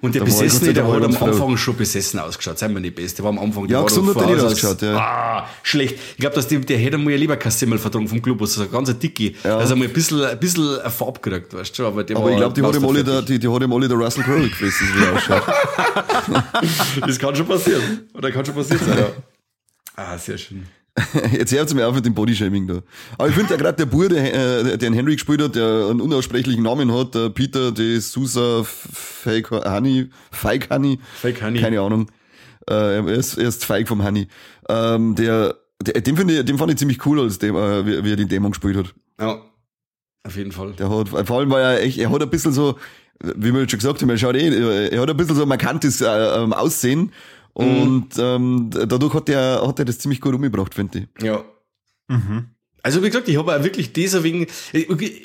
[0.00, 3.18] Und der Besessene, der hat am Anfang schon besessen ausgeschaut, seien wir nicht best.
[3.18, 4.96] Der war am Anfang, der ja, gesund hat er nicht ausgeschaut, ja.
[4.96, 5.96] Ah, schlecht.
[6.12, 8.70] Ich glaube, dass die, der hätte mal lieber kein Semmel vertrunken vom Globus, so eine
[8.70, 9.34] ganz dicke.
[9.42, 9.58] Ja.
[9.58, 12.36] Also mal ein bisschen, ein bisschen eine Farbe gekriegt, weißt du, aber der Aber ich
[12.36, 15.42] glaube, die der, die, die hat ihm alle der Russell Crowe gefressen, wie er ausschaut.
[17.06, 18.08] das kann schon passieren.
[18.14, 19.06] Oder kann schon passiert sein, ja.
[19.96, 20.64] Ah, sehr schön.
[21.32, 22.80] Jetzt hört mir auf mit dem Bodyshaming da.
[23.16, 26.00] Aber ich finde ja gerade der Bur, der, äh, den Henry gespielt hat, der einen
[26.00, 30.98] unaussprechlichen Namen hat, der Peter de Sousa Fake Honey, Fake Honey.
[31.14, 31.60] Fake Honey.
[31.60, 32.08] Keine Ahnung.
[32.68, 34.28] Äh, er, ist, er ist Feig vom Honey.
[34.68, 38.04] Ähm, der, der, dem, finde ich, dem fand ich ziemlich cool, als dem, äh, wie,
[38.04, 38.94] wie er den Dämon gespielt hat.
[39.20, 39.42] Ja.
[40.24, 40.72] Auf jeden Fall.
[40.72, 42.76] Der hat, vor allem war er echt, er hat ein bisschen so,
[43.22, 46.00] wie wir schon gesagt haben, er schaut eh, er hat ein bisschen so ein markantes
[46.00, 46.52] äh, ähm,
[47.58, 47.82] Mhm.
[47.82, 51.22] Und ähm, dadurch hat er, hat er das ziemlich gut umgebracht, finde ich.
[51.22, 51.44] Ja.
[52.08, 52.54] Mhm.
[52.82, 54.46] Also wie gesagt, ich habe auch wirklich deswegen,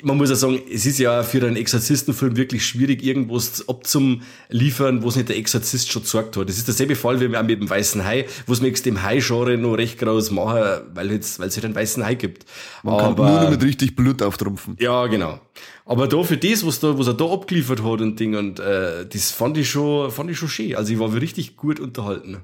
[0.02, 5.08] man muss ja sagen, es ist ja für einen Exorzistenfilm wirklich schwierig, irgendwas abzuliefern, wo
[5.08, 6.48] es nicht der Exorzist schon gezeigt hat.
[6.48, 9.56] Das ist derselbe Fall wie auch mit dem Weißen Hai, wo es mir dem Hai-Genre
[9.56, 12.44] noch recht groß machen, weil jetzt, weil es halt einen Weißen Hai gibt.
[12.82, 14.76] Man Aber, kann nur mit richtig Blut auftrumpfen.
[14.80, 15.40] Ja, genau.
[15.86, 19.06] Aber da für das, was da, was er da abgeliefert hat und Ding und äh,
[19.06, 20.74] das fand ich schon, fand ich schon schön.
[20.74, 22.38] Also ich war richtig gut unterhalten.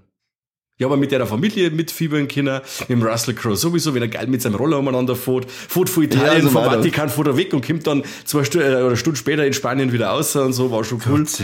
[0.80, 4.26] Ja, aber mit der Familie mitfiebern können, mit dem Russell Crowe sowieso, wenn er geil
[4.28, 7.52] mit seinem Roller umeinander fährt, fährt von Italien, ja, also vom Vatikan, fährt er weg
[7.52, 10.70] und kommt dann zwei Stunden äh, oder Stunden später in Spanien wieder raus und so,
[10.70, 11.22] war schon cool.
[11.22, 11.38] Ist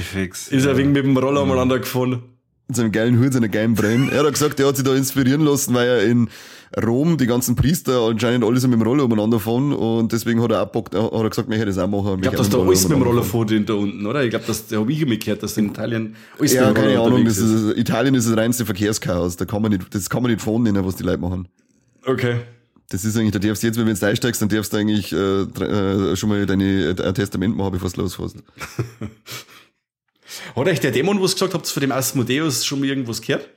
[0.50, 0.76] er ja.
[0.78, 2.22] wegen mit dem Roller umeinander gefahren.
[2.66, 4.10] Mit seinem geilen Hut, seiner geilen Brille.
[4.10, 6.30] Er hat gesagt, er hat sich da inspirieren lassen, weil er in
[6.84, 10.50] Rom die ganzen Priester anscheinend alle so mit dem Roller umeinander fahren und deswegen hat
[10.50, 12.16] er auch Bock, hat er gesagt, ich hätte das auch machen.
[12.16, 14.24] Ich glaube, dass da alles mit dem Roller fährt da unten, oder?
[14.24, 17.24] Ich glaube, das habe ich gehört, dass in Italien alles Ja, mit dem keine Ahnung,
[17.24, 20.42] das ist, Italien ist das reinste Verkehrschaos, da kann man nicht, das kann man nicht
[20.42, 21.48] fahren nennen, was die Leute machen.
[22.04, 22.40] Okay.
[22.88, 25.42] Das ist eigentlich, da darfst du jetzt, wenn du einsteigst, dann darfst du eigentlich äh,
[25.42, 28.36] äh, schon mal deine äh, Testament machen, bevor du losfährst.
[30.54, 33.48] Hat euch der Dämon, was gesagt habt, von dem Asmodeus schon mal irgendwas gehört?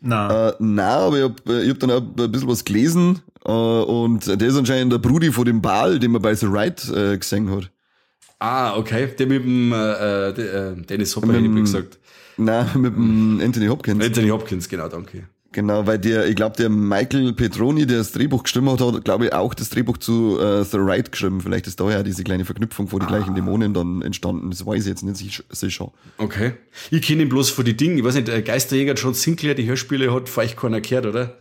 [0.00, 0.30] Nein.
[0.30, 4.26] Äh, nein, aber ich hab, ich hab dann auch ein bisschen was gelesen äh, und
[4.26, 7.50] der ist anscheinend der Brudi von dem Ball, den man bei The Right äh, gesehen
[7.50, 7.70] hat.
[8.38, 9.08] Ah, okay.
[9.18, 11.98] Der mit dem äh, äh, Dennis Hopper, hätte ich gesagt.
[12.36, 14.04] Nein, mit dem Anthony Hopkins.
[14.04, 15.24] Anthony Hopkins, genau, danke.
[15.52, 19.26] Genau, weil der, ich glaube, der Michael Petroni, der das Drehbuch geschrieben hat, hat, glaube
[19.26, 21.40] ich, auch das Drehbuch zu äh, The Right geschrieben.
[21.40, 23.08] Vielleicht ist da ja diese kleine Verknüpfung vor die ah.
[23.08, 24.50] gleichen Dämonen dann entstanden.
[24.50, 25.90] Das weiß ich jetzt nicht sicher.
[26.18, 26.52] Okay.
[26.90, 27.98] Ich kenne ihn bloß vor die Dinge.
[27.98, 31.38] Ich weiß nicht, Geisterjäger John Sinclair, die Hörspiele hat vielleicht keiner gehört, oder?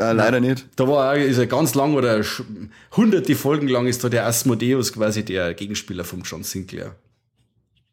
[0.00, 0.66] Äh, leider nicht.
[0.74, 2.24] Da war ist er ganz lang oder
[2.96, 6.96] hunderte Folgen lang ist da der Asmodeus quasi der Gegenspieler vom John Sinclair.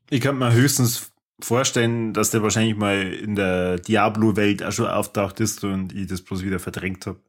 [0.09, 5.39] Ich kann mir höchstens vorstellen, dass der wahrscheinlich mal in der Diablo-Welt auch schon auftaucht
[5.39, 7.19] ist und ich das bloß wieder verdrängt habe.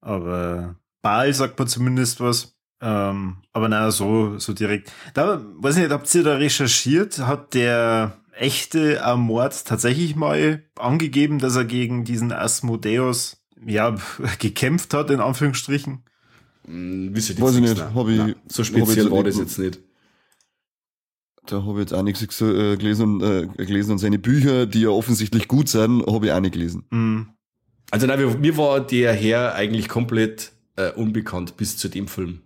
[0.00, 2.54] Aber Baal sagt man zumindest was.
[2.80, 4.92] Ähm, aber naja, so, so direkt.
[5.14, 7.18] Da, weiß nicht, habt ihr da recherchiert?
[7.18, 13.96] Hat der echte Amort tatsächlich mal angegeben, dass er gegen diesen Asmodeus ja,
[14.38, 16.02] gekämpft hat, in Anführungsstrichen?
[16.66, 17.82] Hm, Weiß ich nicht.
[17.94, 19.80] Hab ich, so speziell war das jetzt nicht.
[21.46, 24.82] Da habe ich jetzt auch nichts äh, gelesen, und, äh, gelesen und seine Bücher, die
[24.82, 26.84] ja offensichtlich gut sind, habe ich auch nicht gelesen.
[26.90, 27.28] Mhm.
[27.90, 32.40] Also nein, mir war der Herr eigentlich komplett äh, unbekannt bis zu dem Film.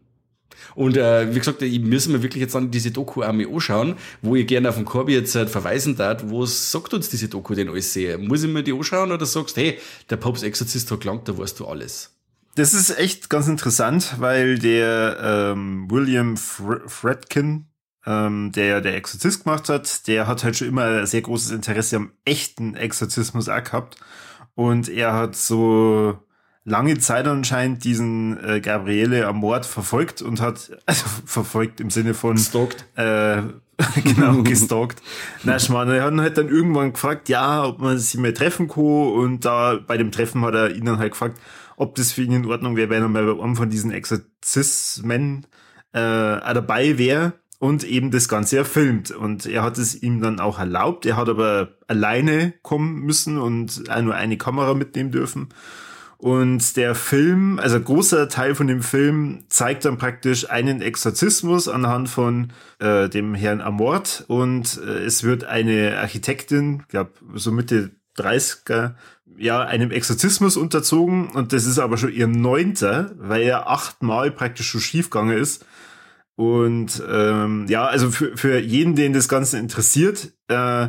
[0.74, 3.94] Und äh, wie gesagt, ich müssen wir wirklich jetzt an diese Doku auch mal anschauen,
[4.22, 7.54] wo ich gerne auf den Korbi jetzt halt verweisen darf, wo sagt uns diese Doku
[7.54, 8.18] denn alles sehr?
[8.18, 9.78] Muss ich mir die anschauen oder sagst, hey,
[10.10, 12.14] der Popes Exorzist hat gelangt, da weißt du alles?
[12.54, 17.66] Das ist echt ganz interessant, weil der ähm, William Fr Fredkin,
[18.06, 22.12] ähm, der der Exorzist gemacht hat, der hat halt schon immer sehr großes Interesse am
[22.24, 23.96] echten Exorzismus auch gehabt.
[24.54, 26.18] Und er hat so
[26.64, 32.14] lange Zeit anscheinend diesen äh, Gabriele am Mord verfolgt und hat, also verfolgt im Sinne
[32.14, 32.84] von gestalkt.
[32.96, 33.42] Äh,
[34.02, 35.00] genau, gestalkt.
[35.44, 38.68] Na, Schmarrn, er hat ihn halt dann irgendwann gefragt, ja, ob man sich mal treffen
[38.68, 41.38] kann und da bei dem Treffen hat er ihn dann halt gefragt,
[41.76, 45.46] ob das für ihn in Ordnung wäre, wenn er mal bei einem von diesen Exorzismen
[45.92, 49.10] äh, dabei wäre und eben das Ganze erfilmt.
[49.10, 51.06] Und er hat es ihm dann auch erlaubt.
[51.06, 55.48] Er hat aber alleine kommen müssen und nur eine Kamera mitnehmen dürfen.
[56.18, 62.08] Und der Film, also großer Teil von dem Film, zeigt dann praktisch einen Exorzismus anhand
[62.08, 64.24] von äh, dem Herrn Amort.
[64.26, 68.94] Und äh, es wird eine Architektin, glaube so Mitte 30er,
[69.36, 71.28] ja, einem Exorzismus unterzogen.
[71.28, 75.64] Und das ist aber schon ihr neunter, weil er achtmal praktisch schon schiefgegangen ist.
[76.38, 80.86] Und ähm, ja, also für, für jeden, den das Ganze interessiert, äh,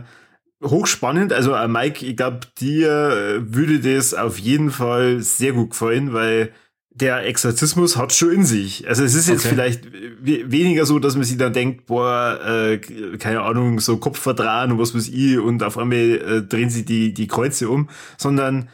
[0.63, 1.33] hochspannend.
[1.33, 6.13] Also äh, Mike, ich glaube, dir äh, würde das auf jeden Fall sehr gut gefallen,
[6.13, 6.51] weil
[6.91, 8.87] der Exorzismus hat schon in sich.
[8.87, 9.55] Also es ist jetzt okay.
[9.55, 9.87] vielleicht
[10.21, 12.77] weniger so, dass man sich dann denkt, boah, äh,
[13.17, 16.85] keine Ahnung, so Kopf verdrahen und was weiß ich und auf einmal äh, drehen sie
[16.85, 18.69] die, die Kreuze um, sondern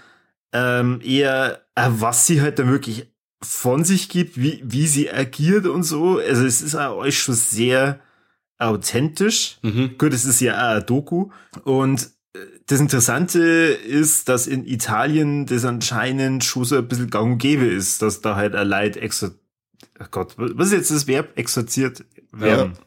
[0.52, 5.68] ähm, eher, äh, was sie halt da wirklich von sich gibt, wie, wie sie agiert
[5.68, 6.20] und so.
[6.20, 8.00] Also es ist auch euch schon sehr
[8.58, 9.58] authentisch.
[9.62, 9.98] Mhm.
[9.98, 11.30] Gut, es ist ja auch ein Doku.
[11.64, 17.34] Und äh, das Interessante ist, dass in Italien das anscheinend schon so ein bisschen gang
[17.34, 19.32] und gäbe ist, dass da halt ein Leid exor...
[20.00, 21.38] Ach Gott, was ist jetzt das Verb?
[21.38, 22.74] Exorziert werden.
[22.74, 22.80] Ja.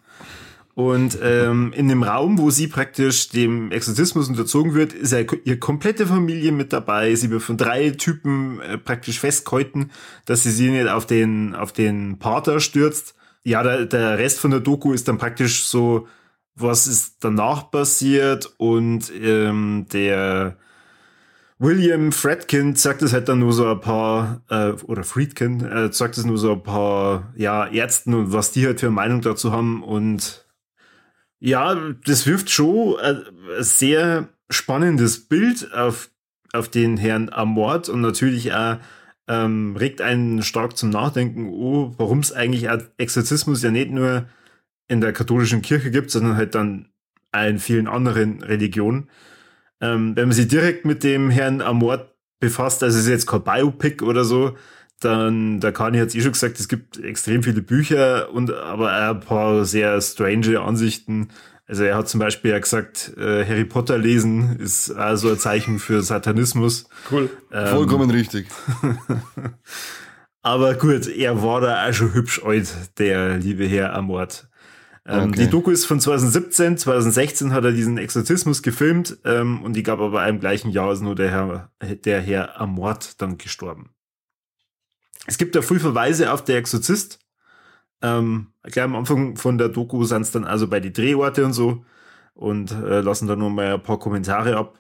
[0.79, 5.59] Und ähm, in dem Raum, wo sie praktisch dem Exorzismus unterzogen wird, ist ja ihre
[5.59, 7.17] komplette Familie mit dabei.
[7.17, 9.91] Sie wird von drei Typen äh, praktisch festgehalten,
[10.25, 13.17] dass sie sie nicht auf den, auf den Pater stürzt.
[13.43, 16.07] Ja, der, der Rest von der Doku ist dann praktisch so,
[16.55, 18.55] was ist danach passiert?
[18.59, 20.59] Und ähm, der
[21.59, 26.17] William Fredkin sagt es halt dann nur so ein paar, äh, oder Friedkin, äh, sagt
[26.19, 29.83] es nur so ein paar, ja, Ärzten und was die halt für Meinung dazu haben.
[29.83, 30.45] Und
[31.41, 31.75] ja,
[32.05, 33.23] das wirft schon ein,
[33.57, 36.11] ein sehr spannendes Bild auf,
[36.53, 38.79] auf den Herrn Amort und natürlich auch
[39.29, 44.27] ähm, regt einen stark zum Nachdenken, oh, warum es eigentlich Exorzismus ja nicht nur
[44.89, 46.89] in der katholischen Kirche gibt, sondern halt dann
[47.37, 49.11] in vielen anderen Religionen.
[49.81, 54.03] Ähm, wenn man sich direkt mit dem Herrn Amort befasst, also ist jetzt kein Biopic
[54.03, 54.57] oder so,
[55.01, 58.93] dann, da kann ich jetzt eh schon gesagt, es gibt extrem viele Bücher und aber
[58.93, 61.29] auch ein paar sehr strange Ansichten
[61.69, 65.79] also er hat zum Beispiel ja gesagt, äh, Harry Potter lesen ist also ein Zeichen
[65.79, 66.89] für Satanismus.
[67.11, 67.29] Cool.
[67.53, 68.49] Ähm, Vollkommen richtig.
[70.43, 74.49] aber gut, er war da auch schon hübsch alt, der liebe Herr Amort.
[75.05, 75.45] Ähm, okay.
[75.45, 80.05] Die Doku ist von 2017, 2016 hat er diesen Exorzismus gefilmt ähm, und ich glaube
[80.05, 83.91] aber im gleichen Jahr ist nur der Herr, der Herr Amort dann gestorben.
[85.29, 87.19] Es gibt da früh Verweise auf der Exorzist.
[88.01, 91.53] Ähm, gleich am Anfang von der Doku sind es dann also bei die Drehorte und
[91.53, 91.85] so
[92.33, 94.79] und äh, lassen dann nur mal ein paar Kommentare ab.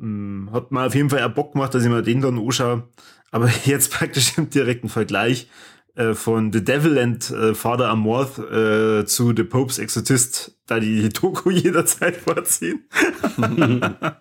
[0.00, 2.88] Ähm, hat mir auf jeden Fall auch Bock gemacht, dass ich mir den dann anschaue.
[3.30, 5.50] Aber jetzt praktisch im direkten Vergleich
[5.96, 11.02] äh, von The Devil and äh, Father Amorth äh, zu The Pope's Exorcist, da die,
[11.02, 12.88] die Doku jederzeit vorziehen.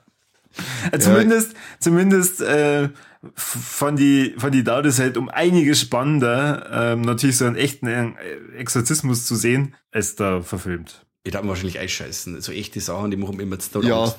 [0.91, 1.60] Äh, zumindest, ja.
[1.80, 2.89] zumindest äh,
[3.36, 7.88] von die von die Dauer ist halt um einiges spannender, ähm, natürlich so einen echten
[7.88, 8.14] äh,
[8.58, 11.06] Exorzismus zu sehen, als da verfilmt.
[11.24, 12.42] Ich darf wahrscheinlich einscheißen.
[12.42, 14.14] So echte Sachen, die machen immer zu Ja.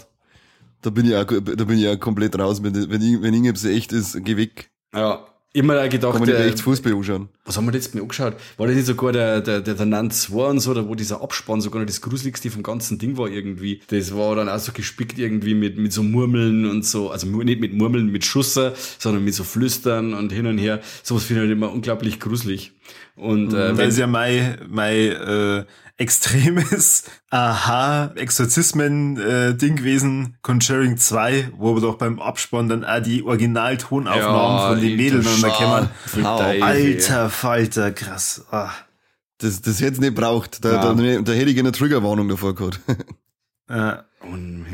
[0.83, 2.63] Da bin ich auch, da bin ich auch komplett raus.
[2.63, 4.71] Wenn, wenn, wenn Inge echt ist, geh weg.
[4.95, 7.29] Ja, immer gedacht, Kann man echt Fußball anschauen.
[7.45, 8.37] Was haben wir jetzt mir angeschaut?
[8.57, 11.21] War das nicht sogar der, der, der, der Nant 2 und so, da wo dieser
[11.21, 13.81] Abspann sogar noch das Gruseligste vom ganzen Ding war irgendwie.
[13.89, 17.61] Das war dann auch so gespickt irgendwie mit, mit so Murmeln und so, also nicht
[17.61, 20.81] mit Murmeln, mit Schusser, sondern mit so Flüstern und hin und her.
[21.03, 22.73] Sowas finde ich halt immer unglaublich gruselig.
[23.17, 25.65] Und, äh, weil ist ja mein, mein äh,
[25.97, 34.59] extremes Aha-Exorzismen-Ding äh, gewesen, Conjuring 2, wo wir doch beim Abspann dann auch die Originaltonaufnahmen
[34.59, 38.45] ja, von den Mädeln da man, alter Falter, krass.
[38.51, 38.71] Ah.
[39.39, 40.65] Das, das hätte nicht braucht.
[40.65, 40.95] Da, ja.
[40.95, 42.81] da, da hätte ich eine Triggerwarnung davor gehabt.
[43.71, 44.05] Ja.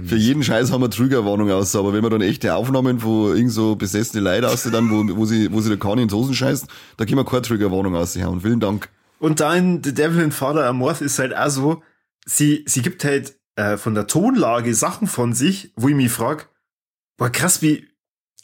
[0.04, 3.52] Für jeden Scheiß haben wir Triggerwarnung aus, aber wenn man dann echte Aufnahmen von irgend
[3.52, 6.66] so besessene Leute aus, dann, wo, wo sie, wo sie der Kani ins Hosen scheißt,
[6.96, 8.40] da können wir keine Triggerwarnung aushauen.
[8.40, 8.88] Vielen Dank.
[9.18, 11.82] Und da in The Devil in Father Amorth ist halt auch so,
[12.24, 16.48] sie, sie gibt halt äh, von der Tonlage Sachen von sich, wo ich mich frag,
[17.16, 17.88] boah, krass, wie,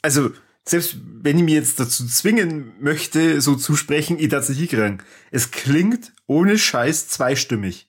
[0.01, 0.31] also,
[0.67, 4.59] selbst wenn ich mich jetzt dazu zwingen möchte, so zu sprechen, ich darf es nicht
[4.59, 5.03] hinkriegen.
[5.31, 7.87] Es klingt ohne Scheiß zweistimmig.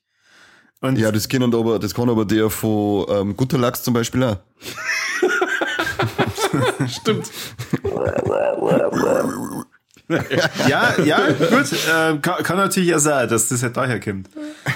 [0.81, 4.37] Und ja, das kann aber, das kann aber der von ähm, Gutterlachs zum Beispiel auch.
[6.87, 7.31] Stimmt.
[10.69, 11.73] ja, ja, gut.
[11.73, 14.29] Äh, kann, kann, natürlich ja sein, dass das halt daher kommt.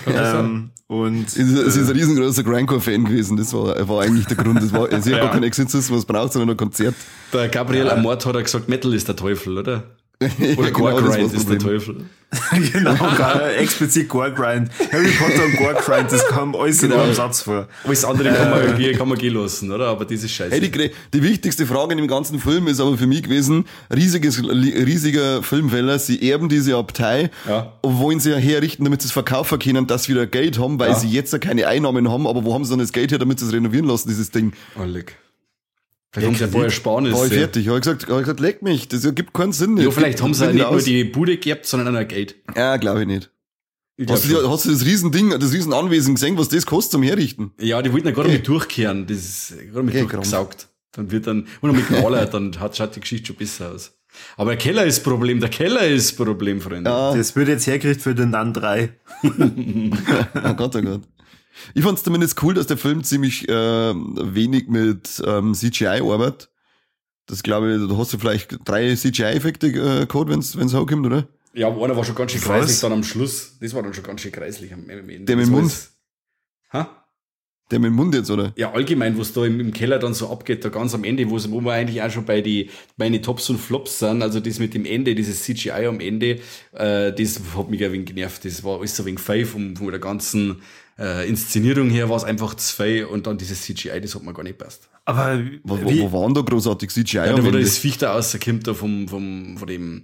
[0.06, 3.38] Ähm, und, sie ist, äh, ein riesengroßer Grindcore-Fan gewesen.
[3.38, 4.62] Das war, war eigentlich der Grund.
[4.62, 5.20] Das war, sie hat ja.
[5.20, 6.96] gar keinen Exorzismus braucht, sondern ein Konzert.
[7.32, 7.94] Der Gabriel ja.
[7.94, 9.84] Amort hat er gesagt, Metal ist der Teufel, oder?
[10.58, 12.06] Oder Gore genau, Grind ist der Teufel.
[12.74, 12.96] genau,
[13.58, 14.70] explizit Gore Grind.
[14.92, 16.96] Harry Potter und Gore Grind, das kam alles genau.
[16.96, 17.68] in einem Satz vor.
[17.84, 19.88] Alles andere kann man, irgendwie, kann man gehen lassen, oder?
[19.88, 20.52] Aber das ist scheiße.
[20.52, 24.42] Hey, die, die wichtigste Frage in dem ganzen Film ist aber für mich gewesen, riesiges,
[24.42, 27.74] riesiger Filmfeller, sie erben diese Abtei ja.
[27.82, 30.80] und wollen sie ja herrichten, damit sie es verkaufen können, dass sie wieder Geld haben,
[30.80, 30.96] weil ja.
[30.96, 33.40] sie jetzt ja keine Einnahmen haben, aber wo haben sie dann das Geld her, damit
[33.40, 34.54] sie es renovieren lassen, dieses Ding?
[34.80, 35.18] Alleg.
[36.12, 37.68] Vielleicht haben sie ja vorher sparen War ich fertig.
[37.68, 39.78] Habe ich gesagt, hab ich gesagt, leck mich, das ergibt keinen Sinn.
[39.78, 40.72] Ja, vielleicht haben sie ja nicht aus.
[40.72, 42.36] nur die Bude gehabt, sondern auch Geld.
[42.56, 43.32] Ja, glaube ich nicht.
[43.96, 47.52] Ich hast, du, hast du das Riesending, das Riesenanwesen gesehen, was das kostet zum Herrichten?
[47.60, 48.38] Ja, die wollten ja gerade okay.
[48.38, 49.06] mit durchkehren.
[49.08, 50.68] Das ist gerade mit okay, durchgesaugt.
[50.94, 53.94] Dann wird dann, und mit Maler, dann hat, schaut die Geschichte schon besser aus.
[54.36, 56.90] Aber der Keller ist Problem, der Keller ist Problem, Freunde.
[56.90, 57.16] Ja.
[57.16, 58.90] Das wird jetzt hergerichtet für den NAN 3.
[59.24, 61.02] oh Gott, oh Gott.
[61.74, 63.54] Ich fand es zumindest cool, dass der Film ziemlich äh,
[63.94, 66.50] wenig mit ähm, CGI arbeitet.
[67.28, 71.28] Das glaube ich, da hast du vielleicht drei CGI-Effekte äh, gehabt, wenn es hochkommt, oder?
[71.54, 73.58] Ja, aber einer war schon ganz schön kreislich dann am Schluss.
[73.60, 75.26] Das war dann schon ganz schön kreislich am Ende.
[75.26, 75.90] Der mit dem Mund?
[76.72, 77.02] Ha?
[77.70, 78.54] Der mit dem Mund jetzt, oder?
[78.58, 81.38] Ja, allgemein, was da im, im, Keller dann so abgeht, da ganz am Ende, wo
[81.38, 84.86] wir eigentlich auch schon bei die meine Tops und Flops sind, also das mit dem
[84.86, 86.40] Ende, dieses CGI am Ende,
[86.74, 88.44] äh, das hat mich ein wenig genervt.
[88.44, 90.62] Das war alles so ein wenig fei von, von der ganzen
[91.02, 94.44] äh, Inszenierung her war es einfach zwei und dann dieses CGI, das hat mir gar
[94.44, 94.88] nicht passt.
[95.06, 97.18] Aber wo, wo, wo waren da großartig CGI?
[97.18, 100.04] Ja, da wo das Viech da rauskommt, da vom, vom, von dem,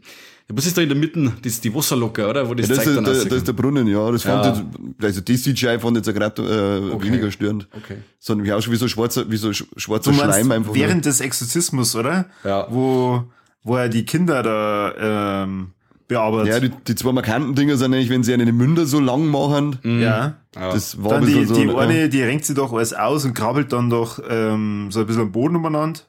[0.49, 1.33] was ist da in der Mitte?
[1.41, 2.49] Das ist die Wasserlocke, oder?
[2.49, 4.09] Wo das, ja, das, ist, dann da, das ist der Brunnen, ja.
[4.11, 4.41] Das ja.
[4.41, 4.65] fand
[4.97, 7.05] ich, also die CGI fand ich jetzt gerade äh, okay.
[7.05, 7.67] weniger störend.
[7.71, 7.97] Okay.
[8.17, 10.73] Sondern wie auch schon wie so schwarzer, wie so schwarzer Schleim einfach.
[10.73, 11.01] Während nur.
[11.11, 12.25] des Exorzismus, oder?
[12.43, 12.65] Ja.
[12.71, 13.25] Wo,
[13.61, 15.73] wo er die Kinder da, ähm,
[16.07, 16.53] bearbeitet.
[16.53, 19.79] Ja, die, die zwei markanten Dinger sind eigentlich, wenn sie einen Münder so lang machen.
[19.83, 20.01] Mhm.
[20.01, 20.37] Ja.
[20.53, 22.07] Das war dann die, so, die eine, ja.
[22.07, 25.31] die renkt sie doch alles aus und krabbelt dann doch ähm, so ein bisschen am
[25.31, 25.99] Boden umeinander.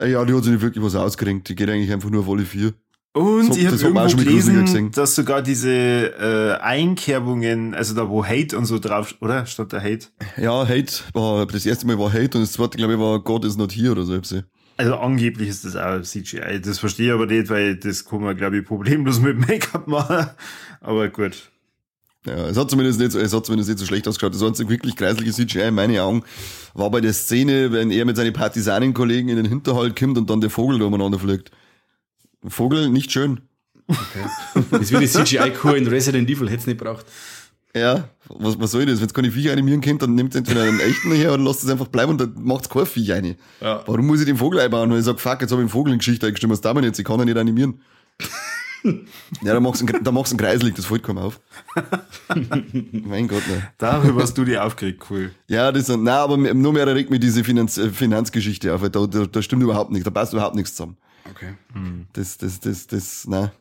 [0.00, 1.48] Ja, die hat sich nicht wirklich was ausgerenkt.
[1.48, 2.72] Die geht eigentlich einfach nur auf alle vier.
[3.14, 8.56] Und so, ich habe irgendwo gelesen, dass sogar diese äh, Einkerbungen, also da wo Hate
[8.56, 9.44] und so drauf, oder?
[9.44, 10.06] Statt der Hate.
[10.38, 13.44] Ja, Hate war, das erste Mal war Hate und das zweite, glaube ich, war God
[13.44, 14.18] is not here oder so.
[14.82, 16.60] Also angeblich ist das auch CGI.
[16.60, 20.26] Das verstehe ich aber nicht, weil das kann man, glaube ich, problemlos mit Make-up machen.
[20.80, 21.52] Aber gut.
[22.26, 24.34] Ja, es hat zumindest nicht, so, es hat zumindest nicht so schlecht ausgeschaut.
[24.34, 26.24] Das einzige wirklich kreisliche CGI in meinen Augen
[26.74, 30.40] war bei der Szene, wenn er mit seinen Partisanenkollegen in den Hinterhalt kommt und dann
[30.40, 31.52] der Vogel da umeinander fliegt.
[32.44, 33.40] Vogel, nicht schön.
[33.86, 34.64] Okay.
[34.72, 37.06] Das ist wie die CGI-Kur in Resident Evil, hätte es nicht braucht.
[37.74, 39.00] Ja, was, was soll das?
[39.00, 41.70] Wenn es keine Viecher animieren könnt, dann nimmt entweder einen echten her oder lasst es
[41.70, 43.36] einfach bleiben und dann macht es kein Viech rein.
[43.60, 43.82] Ja.
[43.86, 44.92] Warum muss ich den Vogel einbauen?
[44.92, 46.84] Und ich sag, fuck, jetzt habe ich einen Vogel in Geschichte eingestimmt, was da man
[46.84, 46.98] jetzt?
[46.98, 47.80] Ich kann ihn nicht animieren.
[48.84, 51.40] ja, dann machst du einen, machst du einen Kreislig, das fällt kaum auf.
[52.90, 53.68] mein Gott, ne.
[53.78, 55.30] Darüber hast du die aufgeregt, cool.
[55.48, 59.06] Ja, das, na, aber nur mehr regt mir diese Finanz, äh, Finanzgeschichte auf, weil da,
[59.06, 60.98] da, da stimmt überhaupt nichts, da passt überhaupt nichts zusammen.
[61.30, 61.54] Okay.
[61.72, 62.06] Hm.
[62.12, 63.52] Das, das, das, das, na.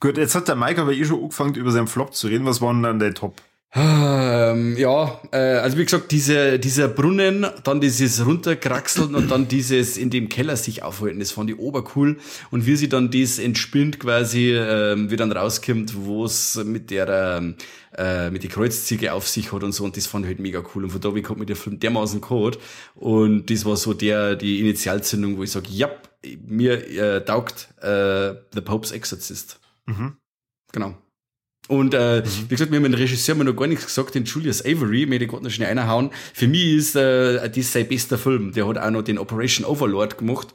[0.00, 2.46] Gut, jetzt hat der Mike aber eh schon angefangen, über seinen Flop zu reden.
[2.46, 3.40] Was waren dann der Top?
[3.74, 9.98] Ähm, ja, äh, also wie gesagt, diese, dieser Brunnen, dann dieses Runterkraxeln und dann dieses
[9.98, 12.16] in dem Keller sich aufhalten, das fand ich obercool.
[12.50, 17.54] Und wie sie dann das entspinnt quasi, ähm, wie dann rauskommt, wo es mit der
[17.96, 20.62] äh, mit die Kreuzziege auf sich hat und so, und das fand ich halt mega
[20.74, 20.84] cool.
[20.84, 22.58] Und von da wie kommt mir der Film dermaßen Code.
[22.94, 25.90] Und das war so der, die Initialzündung, wo ich sage, ja,
[26.46, 29.60] mir äh, taugt äh, The Pope's Exorcist.
[29.86, 30.16] Mhm.
[30.72, 30.96] Genau.
[31.68, 32.24] Und äh, mhm.
[32.48, 35.18] wie gesagt, wir haben den Regisseur mir noch gar nichts gesagt, den Julius Avery, mir
[35.18, 36.10] den gerade noch schnell reinhauen.
[36.32, 38.52] Für mich ist äh, das sein bester Film.
[38.52, 40.48] Der hat auch noch den Operation Overlord gemacht,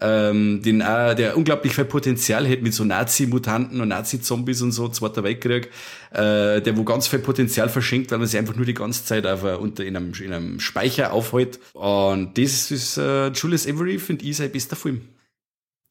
[0.00, 4.88] ähm, den auch, der unglaublich viel Potenzial hat mit so Nazi-Mutanten und Nazi-Zombies und so,
[4.88, 5.70] Zweiter Weltkrieg,
[6.10, 9.24] äh, der wo ganz viel Potenzial verschenkt, weil man sich einfach nur die ganze Zeit
[9.24, 11.60] auf, unter, in, einem, in einem Speicher aufhält.
[11.74, 15.02] Und das ist äh, Julius Avery, finde ich, sein bester Film.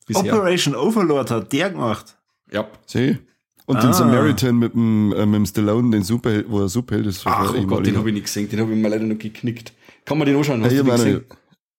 [0.05, 0.33] Bisher.
[0.33, 2.17] Operation Overlord hat der gemacht.
[2.51, 2.67] Ja.
[2.85, 3.17] Sieh.
[3.65, 3.81] Und ah.
[3.81, 7.21] den Samaritan mit dem, äh, mit dem Stallone, den Superheld, wo er Superheld ist.
[7.25, 9.73] Ach oh Gott, den habe ich nicht gesehen, den habe ich mir leider noch geknickt.
[10.05, 10.63] Kann man den anschauen?
[10.63, 11.25] Hast ja, du den gesehen?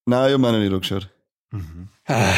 [0.07, 1.09] Nein, ich habe meine nicht angeschaut.
[1.53, 1.89] Mhm.
[2.07, 2.33] Ah.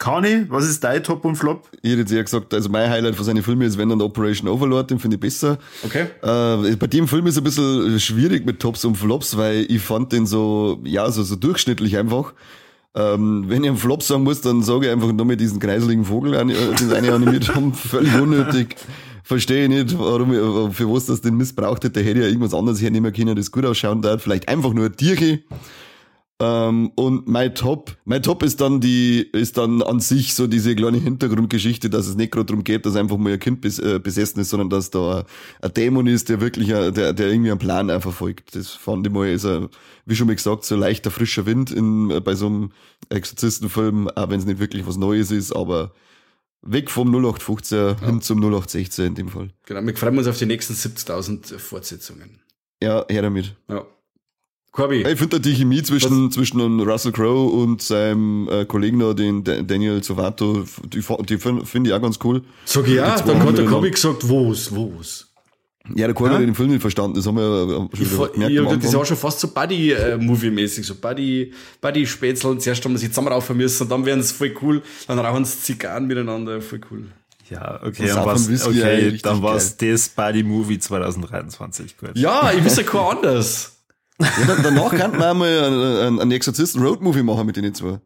[0.00, 1.68] Kani, was ist dein Top und Flop?
[1.82, 4.48] Ich hätte jetzt eher gesagt, also mein Highlight von seinen Filmen ist wenn dann Operation
[4.48, 5.58] Overlord, den finde ich besser.
[5.84, 6.06] Okay.
[6.22, 9.82] Äh, bei dem Film ist es ein bisschen schwierig mit Tops und Flops, weil ich
[9.82, 12.32] fand den so, ja, so, so durchschnittlich einfach.
[12.94, 16.04] Ähm, wenn ich einen Flop sagen muss, dann sage ich einfach nur mit diesen kreiseligen
[16.04, 18.76] Vogel, den sie eine animiert haben, völlig unnötig.
[19.22, 22.00] Verstehe ich nicht, warum, ich, für was das den missbraucht hätte.
[22.00, 24.22] Hätte ja irgendwas anderes hernehmen können, das gut ausschauen darf.
[24.22, 25.44] Vielleicht einfach nur ein Tierchen.
[26.40, 30.74] Ähm, und mein Top, mein Top ist dann die, ist dann an sich so diese
[30.74, 34.00] kleine Hintergrundgeschichte, dass es nicht gerade darum geht, dass einfach mal ein Kind bes, äh,
[34.02, 35.26] besessen ist, sondern dass da
[35.60, 38.56] ein Dämon ist, der wirklich, ein, der, der irgendwie einen Plan einfach folgt.
[38.56, 39.68] Das fand ich mal, ist ein,
[40.06, 42.72] wie schon mal gesagt, so leichter frischer Wind in, bei so einem
[43.10, 45.92] Exorzistenfilm, auch wenn es nicht wirklich was Neues ist, aber
[46.62, 48.00] weg vom 0815 ja.
[48.00, 49.50] hin zum 0816 in dem Fall.
[49.66, 52.40] Genau, wir freuen uns auf die nächsten 70.000 Fortsetzungen.
[52.82, 53.54] Ja, her damit.
[53.68, 53.84] Ja.
[54.72, 55.02] Corby.
[55.02, 60.00] Ich finde die Chemie zwischen, zwischen Russell Crowe und seinem äh, Kollegen da, den Daniel
[60.00, 62.42] Zovato, die, die finde ich auch ganz cool.
[62.64, 65.26] Sag ich ja, dann hat der Corby gesagt, wo's, wo's.
[65.94, 66.38] Ja, der Corby ja?
[66.38, 68.52] hat den Film nicht verstanden, das haben wir ja schon ich gemerkt.
[68.52, 72.58] Ich, das ist auch schon fast so Buddy-Movie-mäßig, so Buddy, Buddy-Spätzl.
[72.58, 76.06] Zuerst haben wir sich zusammenraufen müssen, dann werden es voll cool, dann rauchen sie Zigarren
[76.06, 77.06] miteinander, voll cool.
[77.48, 81.96] Ja, okay, dann war's, okay, dann war's das Buddy Movie 2023.
[81.96, 82.10] Gut.
[82.14, 83.79] Ja, ich wüsste kein anders.
[84.20, 88.00] Ja, danach könnten wir einmal einen, einen Exorzisten Road Movie machen mit den zwei.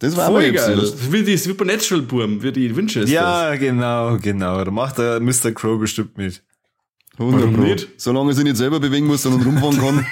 [0.00, 0.76] Das war Voll geil.
[0.76, 3.10] Das wie die Supernatural Burm, wie die Winchester.
[3.10, 4.64] Ja, genau, genau.
[4.64, 5.52] Da macht der Mr.
[5.52, 6.42] Crow bestimmt mit.
[7.18, 7.88] 100 Warum nicht?
[7.96, 10.04] Solange er sich nicht selber bewegen muss, sondern rumfahren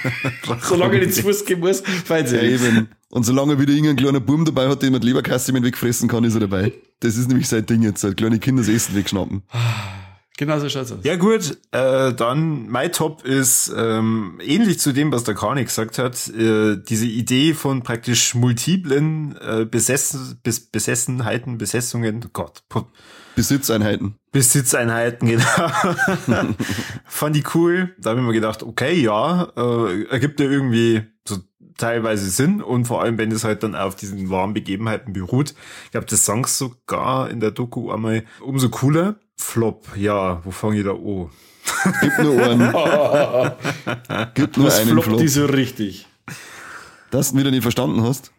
[0.43, 0.59] kann.
[0.61, 2.87] solange er nicht zu Fuß gehen muss, fein ja, eben.
[3.09, 6.07] Und solange er wieder irgendein kleiner Burm dabei hat, den man die Leberkasse mit wegfressen
[6.07, 6.71] kann, ist er dabei.
[7.01, 9.43] Das ist nämlich sein Ding jetzt, halt kleine Kinder das Essen wegschnappen.
[10.37, 10.99] Genau so schaut's aus.
[11.03, 15.99] Ja gut, äh, dann mein Top ist ähm, ähnlich zu dem, was der Kani gesagt
[15.99, 16.27] hat.
[16.29, 22.63] Äh, diese Idee von praktisch multiplen äh, Besessen, Bes Besessenheiten, Besessungen, Gott.
[23.35, 24.15] Besitzeinheiten.
[24.31, 25.27] Besitzeinheiten,
[26.25, 26.55] genau.
[27.05, 27.93] Fand ich cool.
[27.99, 31.37] Da habe ich mir gedacht, okay, ja, äh, ergibt ja irgendwie so
[31.77, 35.53] teilweise Sinn und vor allem, wenn es halt dann auf diesen wahren Begebenheiten beruht.
[35.85, 39.15] Ich glaube, das sagst sogar in der Doku einmal umso cooler.
[39.37, 41.29] Flop, ja, wo fange ich da an?
[42.01, 42.73] Gibt nur einen.
[44.33, 45.17] Gibt nur Was einen Flop.
[45.17, 46.07] die so richtig.
[47.11, 48.31] Dass du wieder nicht verstanden hast?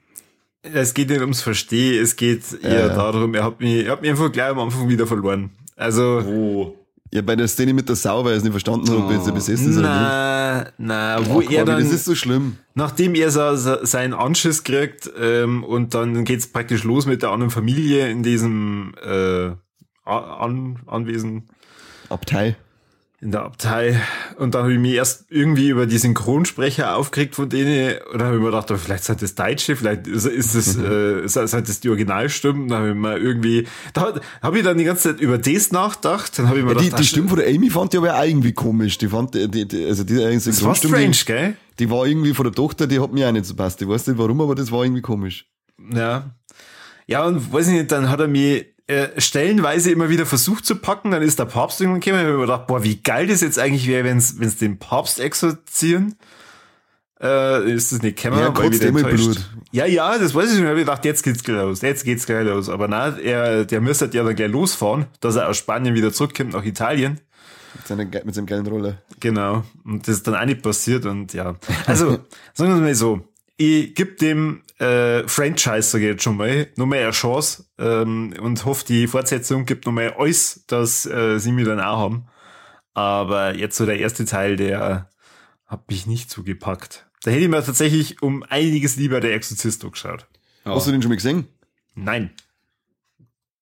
[0.62, 2.88] Es geht nicht ums Verstehen, es geht eher ja.
[2.88, 5.50] darum, er hat mich, er hat mich einfach gleich am Anfang wieder verloren.
[5.76, 6.22] Also.
[6.24, 6.76] Wo?
[7.12, 9.16] Ja, bei der Szene mit der Sau, weil er es nicht verstanden hat, ob er
[9.18, 10.72] jetzt besessen ist na, oder nicht.
[10.78, 11.80] Na, wo oh, er dann.
[11.80, 12.57] Das ist so schlimm.
[12.74, 17.30] Nachdem er so, so seinen Anschiss kriegt, ähm, und dann geht's praktisch los mit der
[17.30, 19.50] anderen Familie in diesem, äh,
[20.05, 21.49] an, Anwesen.
[22.09, 22.57] Abtei.
[23.21, 23.99] In der Abtei.
[24.37, 27.97] Und dann habe ich mich erst irgendwie über die Synchronsprecher aufgeregt von denen.
[28.12, 31.25] Und dann habe ich mir gedacht, vielleicht sind das Deutsche, vielleicht ist, ist das, mhm.
[31.25, 32.69] äh, sind das die Originalstimmen.
[32.69, 36.38] Dann habe ich mir irgendwie, da habe ich dann die ganze Zeit über das nachgedacht.
[36.38, 38.14] Dann habe ich mir ja, gedacht, die, die Stimme von der Amy fand ich aber
[38.14, 38.99] auch irgendwie komisch.
[38.99, 41.57] Die fand, die, die also die Das war strange, die, gell?
[41.79, 43.81] Die war irgendwie von der Tochter, die hat mir auch nicht so passt.
[43.81, 45.47] Ich weiß nicht warum, aber das war irgendwie komisch.
[45.95, 46.31] Ja.
[47.07, 50.77] Ja, und weiß ich nicht, dann hat er mich äh, stellenweise immer wieder versucht zu
[50.77, 53.41] packen, dann ist der Papst irgendwann gekommen, ich habe mir gedacht, boah, wie geil das
[53.41, 56.16] jetzt eigentlich wäre, wenn es den Papst exorzieren.
[57.20, 59.49] Äh, ist das nicht gekommen, ja, weil wieder Blut.
[59.72, 60.64] Ja, ja, das weiß ich schon.
[60.64, 62.68] Ich habe gedacht, jetzt geht's gleich los, jetzt geht's gleich los.
[62.68, 66.53] Aber na, er, der müsste ja dann gleich losfahren, dass er aus Spanien wieder zurückkommt
[66.53, 67.20] nach Italien.
[67.74, 68.99] Mit, seiner, mit seinem geilen Roller.
[69.20, 69.64] Genau.
[69.85, 71.57] Und das ist dann auch nicht passiert und ja.
[71.87, 72.18] Also,
[72.53, 73.26] sagen wir mal so,
[73.57, 78.35] ich gebe dem äh, Franchise, sage ich jetzt schon mal, noch mehr eine Chance ähm,
[78.41, 82.27] und hoffe, die Fortsetzung gibt noch mehr alles, dass äh, sie mir dann auch haben.
[82.93, 85.11] Aber jetzt so der erste Teil, der
[85.66, 87.07] hat mich nicht zugepackt.
[87.22, 90.27] Da hätte ich mir tatsächlich um einiges lieber der Exorzist geschaut.
[90.64, 90.75] Ja.
[90.75, 91.47] Hast du den schon mal gesehen?
[91.95, 92.31] Nein.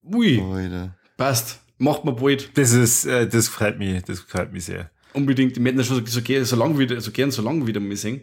[0.03, 0.41] Ui.
[0.41, 0.97] Alter.
[1.17, 1.61] Passt.
[1.79, 2.57] Macht man bald.
[2.57, 4.91] Das ist, äh, das freut mich, das freut mich sehr.
[5.15, 5.57] Unbedingt.
[5.57, 8.23] Hätten das schon so, so, so lange wieder, so gern so lange wieder mal sehen.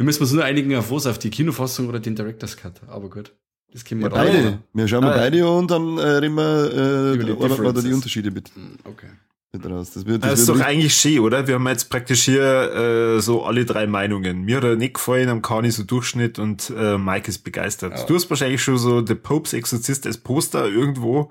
[0.00, 2.80] Wir müssen uns nur einigen auf was, auf die Kinofassung oder den Director's Cut.
[2.88, 3.34] Aber gut.
[3.70, 4.58] Das können wir ja, beide.
[4.72, 7.82] Wir schauen mal ah, beide an und dann äh, reden wir äh, die, oder, oder
[7.82, 8.48] die Unterschiede mit.
[8.54, 9.08] Hm, okay.
[9.52, 9.90] Mit raus.
[9.90, 11.46] Das, wird, das, das ist doch eigentlich schön, oder?
[11.46, 14.40] Wir haben jetzt praktisch hier äh, so alle drei Meinungen.
[14.40, 17.98] Mir hat er nicht gefallen, am Kani so Durchschnitt und äh, Mike ist begeistert.
[17.98, 18.06] Ja.
[18.06, 21.30] Du hast wahrscheinlich schon so The Pope's Exorzist als Poster irgendwo,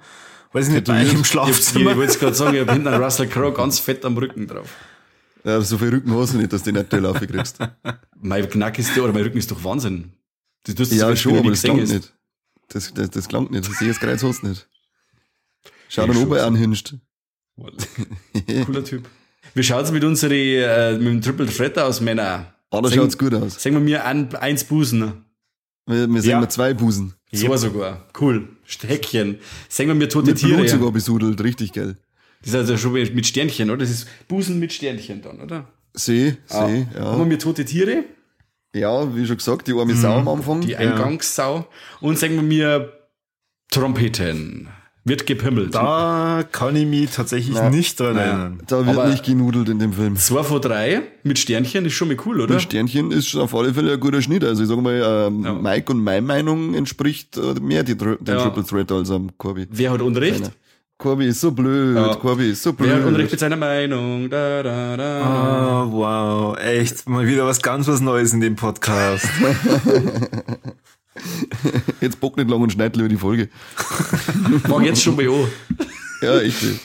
[0.54, 1.86] weiß ich nicht, bei im Schlafzimmer.
[1.86, 4.46] Ich, ich wollte gerade sagen, ich habe hinten einen Russell Crowe ganz fett am Rücken
[4.46, 4.76] drauf.
[5.44, 7.60] Ja, so viel Rücken hast du nicht, dass du den nicht laufen kriegst.
[8.22, 10.12] mein Knack ist, oder mein Rücken ist doch Wahnsinn.
[10.66, 12.14] Du tust ja, schon, aber das klangt nicht.
[12.68, 13.68] Das, das, das klangt nicht.
[13.68, 14.68] Das sehe jetzt Kreuz hast nicht.
[15.88, 16.96] Schau dann, ob er anhinscht.
[18.66, 19.10] Cooler Typ.
[19.54, 22.54] Wie schaut's mit unseren, äh, mit dem Triple Threat aus, Männer?
[22.70, 23.62] Ah, da schaut's gut aus.
[23.62, 25.26] Sagen wir mir ein, eins Busen.
[25.88, 26.42] Wir, wir sagen ja.
[26.42, 27.14] wir zwei Busen.
[27.32, 28.06] So sogar.
[28.20, 28.48] Cool.
[28.82, 29.40] Häkchen.
[29.68, 30.58] Sagen wir mir tote mit Tiere.
[30.58, 31.98] Blut sogar besudelt, richtig geil.
[32.42, 33.80] Das ist also schon mit Sternchen, oder?
[33.80, 35.68] Das ist Busen mit Sternchen dann, oder?
[35.94, 36.68] See, ah.
[36.68, 37.04] See, ja.
[37.04, 38.04] Haben wir mir tote Tiere?
[38.74, 40.28] Ja, wie schon gesagt, die arme Sau am mhm.
[40.28, 40.62] Anfang.
[40.62, 41.68] Die Eingangssau.
[42.02, 42.94] Und sagen wir mir
[43.72, 44.70] Trompeten.
[45.06, 45.74] Wird gepimmelt.
[45.74, 47.72] Da kann ich mich tatsächlich Nein.
[47.72, 48.62] nicht dran erinnern.
[48.68, 50.16] Da wird Aber nicht genudelt in dem Film.
[50.18, 52.54] Zwei von drei mit Sternchen ist schon mal cool, oder?
[52.54, 54.44] Mit Sternchen ist auf alle Fälle ein guter Schnitt.
[54.44, 55.54] Also ich sag mal, ähm, ja.
[55.54, 58.44] Mike und meine Meinung entspricht äh, mehr die, den ja.
[58.44, 59.68] Triple Threat als am Corby.
[59.72, 60.44] Wer hat Unrecht?
[60.44, 60.54] Seine.
[61.00, 62.14] Corby ist so blöd, ja.
[62.16, 62.90] Corby ist so blöd.
[62.90, 64.30] Wer hat Unrecht mit seiner Meinung?
[64.30, 65.86] Da, da, da.
[65.86, 69.26] Oh, wow, echt, mal wieder was ganz was Neues in dem Podcast.
[72.02, 73.48] Jetzt bock nicht lang und schneid lieber die Folge.
[74.68, 75.48] Mach jetzt schon bei an.
[76.22, 76.78] Ja, ich will.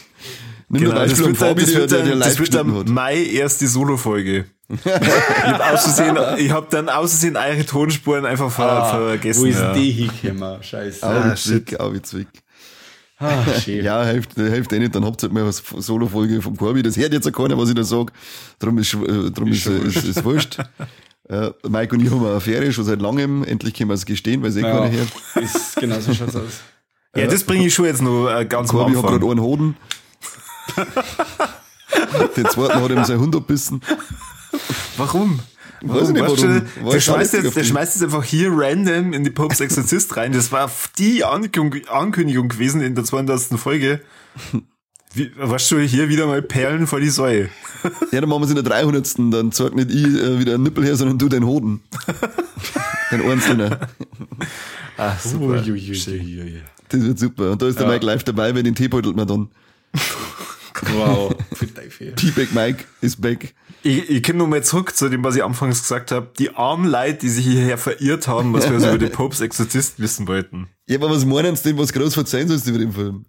[0.69, 3.67] Nimm genau, das wird, Fabi, das wird, der, der das wird am Mai erst die
[3.67, 4.47] Solo-Folge.
[4.69, 9.43] ich habe ich hab dann außersehen eure Tonspuren einfach ver ah, vergessen.
[9.43, 9.73] Wo ist ja.
[9.73, 10.63] die hingekommen?
[10.63, 11.05] Scheiße.
[11.05, 11.77] Ah, Zwick,
[13.25, 16.83] Ah, ja, hilft, hilft eh nicht, dann habt ihr halt mal was Solo-Folge vom Corby.
[16.83, 18.13] Das hört jetzt auch keiner, was ich da sag.
[18.59, 20.59] Darum ist, äh, darum ist, ist, ist, ist wurscht.
[21.27, 23.45] Äh, Mike und ich haben eine Affäre schon seit langem.
[23.45, 25.09] Endlich können wir es gestehen, weil es eh ja, keiner hört.
[25.37, 26.61] Ist, genau so schaut's aus.
[27.17, 29.15] Ja, das bringe ich schon jetzt noch äh, ganz Corby am Anfang.
[29.15, 29.77] hat gerade einen Hoden.
[32.37, 33.81] Den zweiten hat ihm sein Hund abbissen.
[34.99, 35.41] Warum?
[35.87, 36.91] Weiß ich nicht, warum.
[36.91, 40.33] Der, schmeißt jetzt, der schmeißt jetzt einfach hier random in die Popes Exorzist rein.
[40.33, 43.41] Das war die Ankündigung gewesen in der 200.
[43.59, 44.01] Folge.
[45.15, 47.49] Wie, was du hier wieder mal Perlen vor die Säue?
[48.13, 49.15] Ja, dann machen wir es in der 300.
[49.31, 51.83] Dann zeigt nicht ich äh, wieder einen Nippel her, sondern du den Hoden.
[53.11, 53.77] den einzelnen.
[54.97, 55.63] Ach, super.
[55.63, 57.53] Ui, ui, ui, das wird super.
[57.53, 57.93] Und da ist der ja.
[57.93, 59.49] Mike live dabei, wenn den Tee beutelt man dann.
[60.95, 61.35] Wow.
[62.17, 63.55] T-Back Mike ist back.
[63.85, 66.31] Ich, ich komme nochmal zurück zu dem, was ich anfangs gesagt habe.
[66.39, 70.01] Die armen Leute, die sich hierher verirrt haben, was wir so über den Popes Exorzist
[70.01, 70.69] wissen wollten.
[70.89, 73.27] Ja, aber was meinen Sie denn, was groß verzeihen sollst über den Film?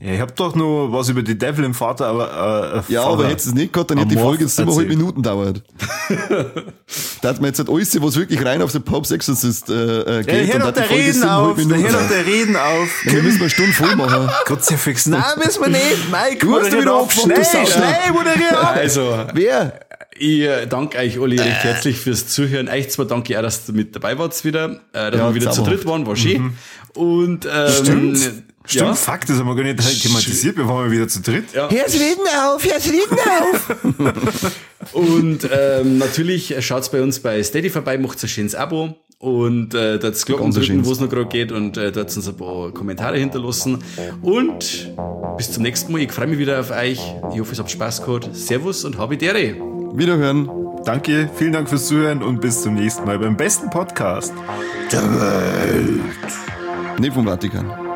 [0.00, 3.12] Ja, ich hab doch nur was über die Devil im Vater, aber äh, Ja, Vater
[3.14, 5.62] aber hättest du es nicht gehabt, dann hätte die Folge jetzt siebeneinhalb Minuten dauert.
[7.20, 10.22] da hat man jetzt halt alles, was wirklich rein auf den Pops Exorcist äh, äh,
[10.22, 10.48] geht.
[10.48, 13.04] Ja, hör doch der Reden auf, der hör doch der Reden auf.
[13.04, 14.30] Ja, wir müssen eine Stunde voll machen.
[14.44, 15.06] Kruzifix.
[15.06, 16.10] Nein, müssen wir nicht.
[16.12, 18.76] Mike, du hast wieder auf, schnell, schnell, moderier ab.
[18.76, 19.26] Also.
[19.34, 19.80] Wer?
[20.16, 22.68] Ich äh, danke euch alle recht herzlich fürs Zuhören.
[22.68, 25.34] Euch zwar danke ich auch, dass ihr mit dabei wart wieder, äh, dass ja, wir
[25.34, 26.42] wieder zu dritt waren, war schön.
[26.42, 26.52] Mhm.
[26.94, 28.32] Und ähm, Stimmt.
[28.68, 28.94] Stimmt, ja?
[28.94, 31.54] fuck, das haben wir gar nicht thematisiert, wir waren wieder zu dritt.
[31.54, 31.70] Ja.
[31.70, 34.92] Hör's reden auf, hör's reden auf.
[34.92, 39.98] und ähm, natürlich schaut's bei uns bei Steady vorbei, macht ein schönes Abo und äh,
[39.98, 43.16] das Glocken drücken, wo es noch gerade geht und äh, dort uns ein paar Kommentare
[43.16, 43.78] hinterlassen.
[44.22, 44.94] Und
[45.38, 46.02] bis zum nächsten Mal.
[46.02, 47.00] Ich freue mich wieder auf euch.
[47.32, 48.28] Ich hoffe, es habt Spaß gehabt.
[48.36, 49.56] Servus und Habidere.
[49.94, 50.50] Wiederhören.
[50.84, 54.32] Danke, vielen Dank fürs Zuhören und bis zum nächsten Mal beim besten Podcast
[54.92, 56.00] der Welt.
[56.98, 57.87] Nee, vom Vatikan.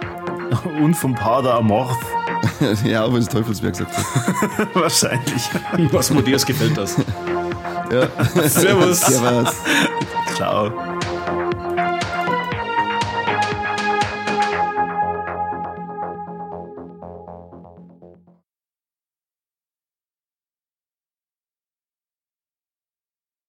[0.80, 1.98] Und vom Pader Amorth.
[2.84, 4.74] ja, aber das Teufelsberg sagt er.
[4.74, 5.48] Wahrscheinlich.
[5.92, 6.96] Was Matthias gefällt das.
[7.90, 8.08] ja.
[8.48, 9.00] Servus.
[9.00, 9.54] Servus.
[10.34, 10.72] Ciao.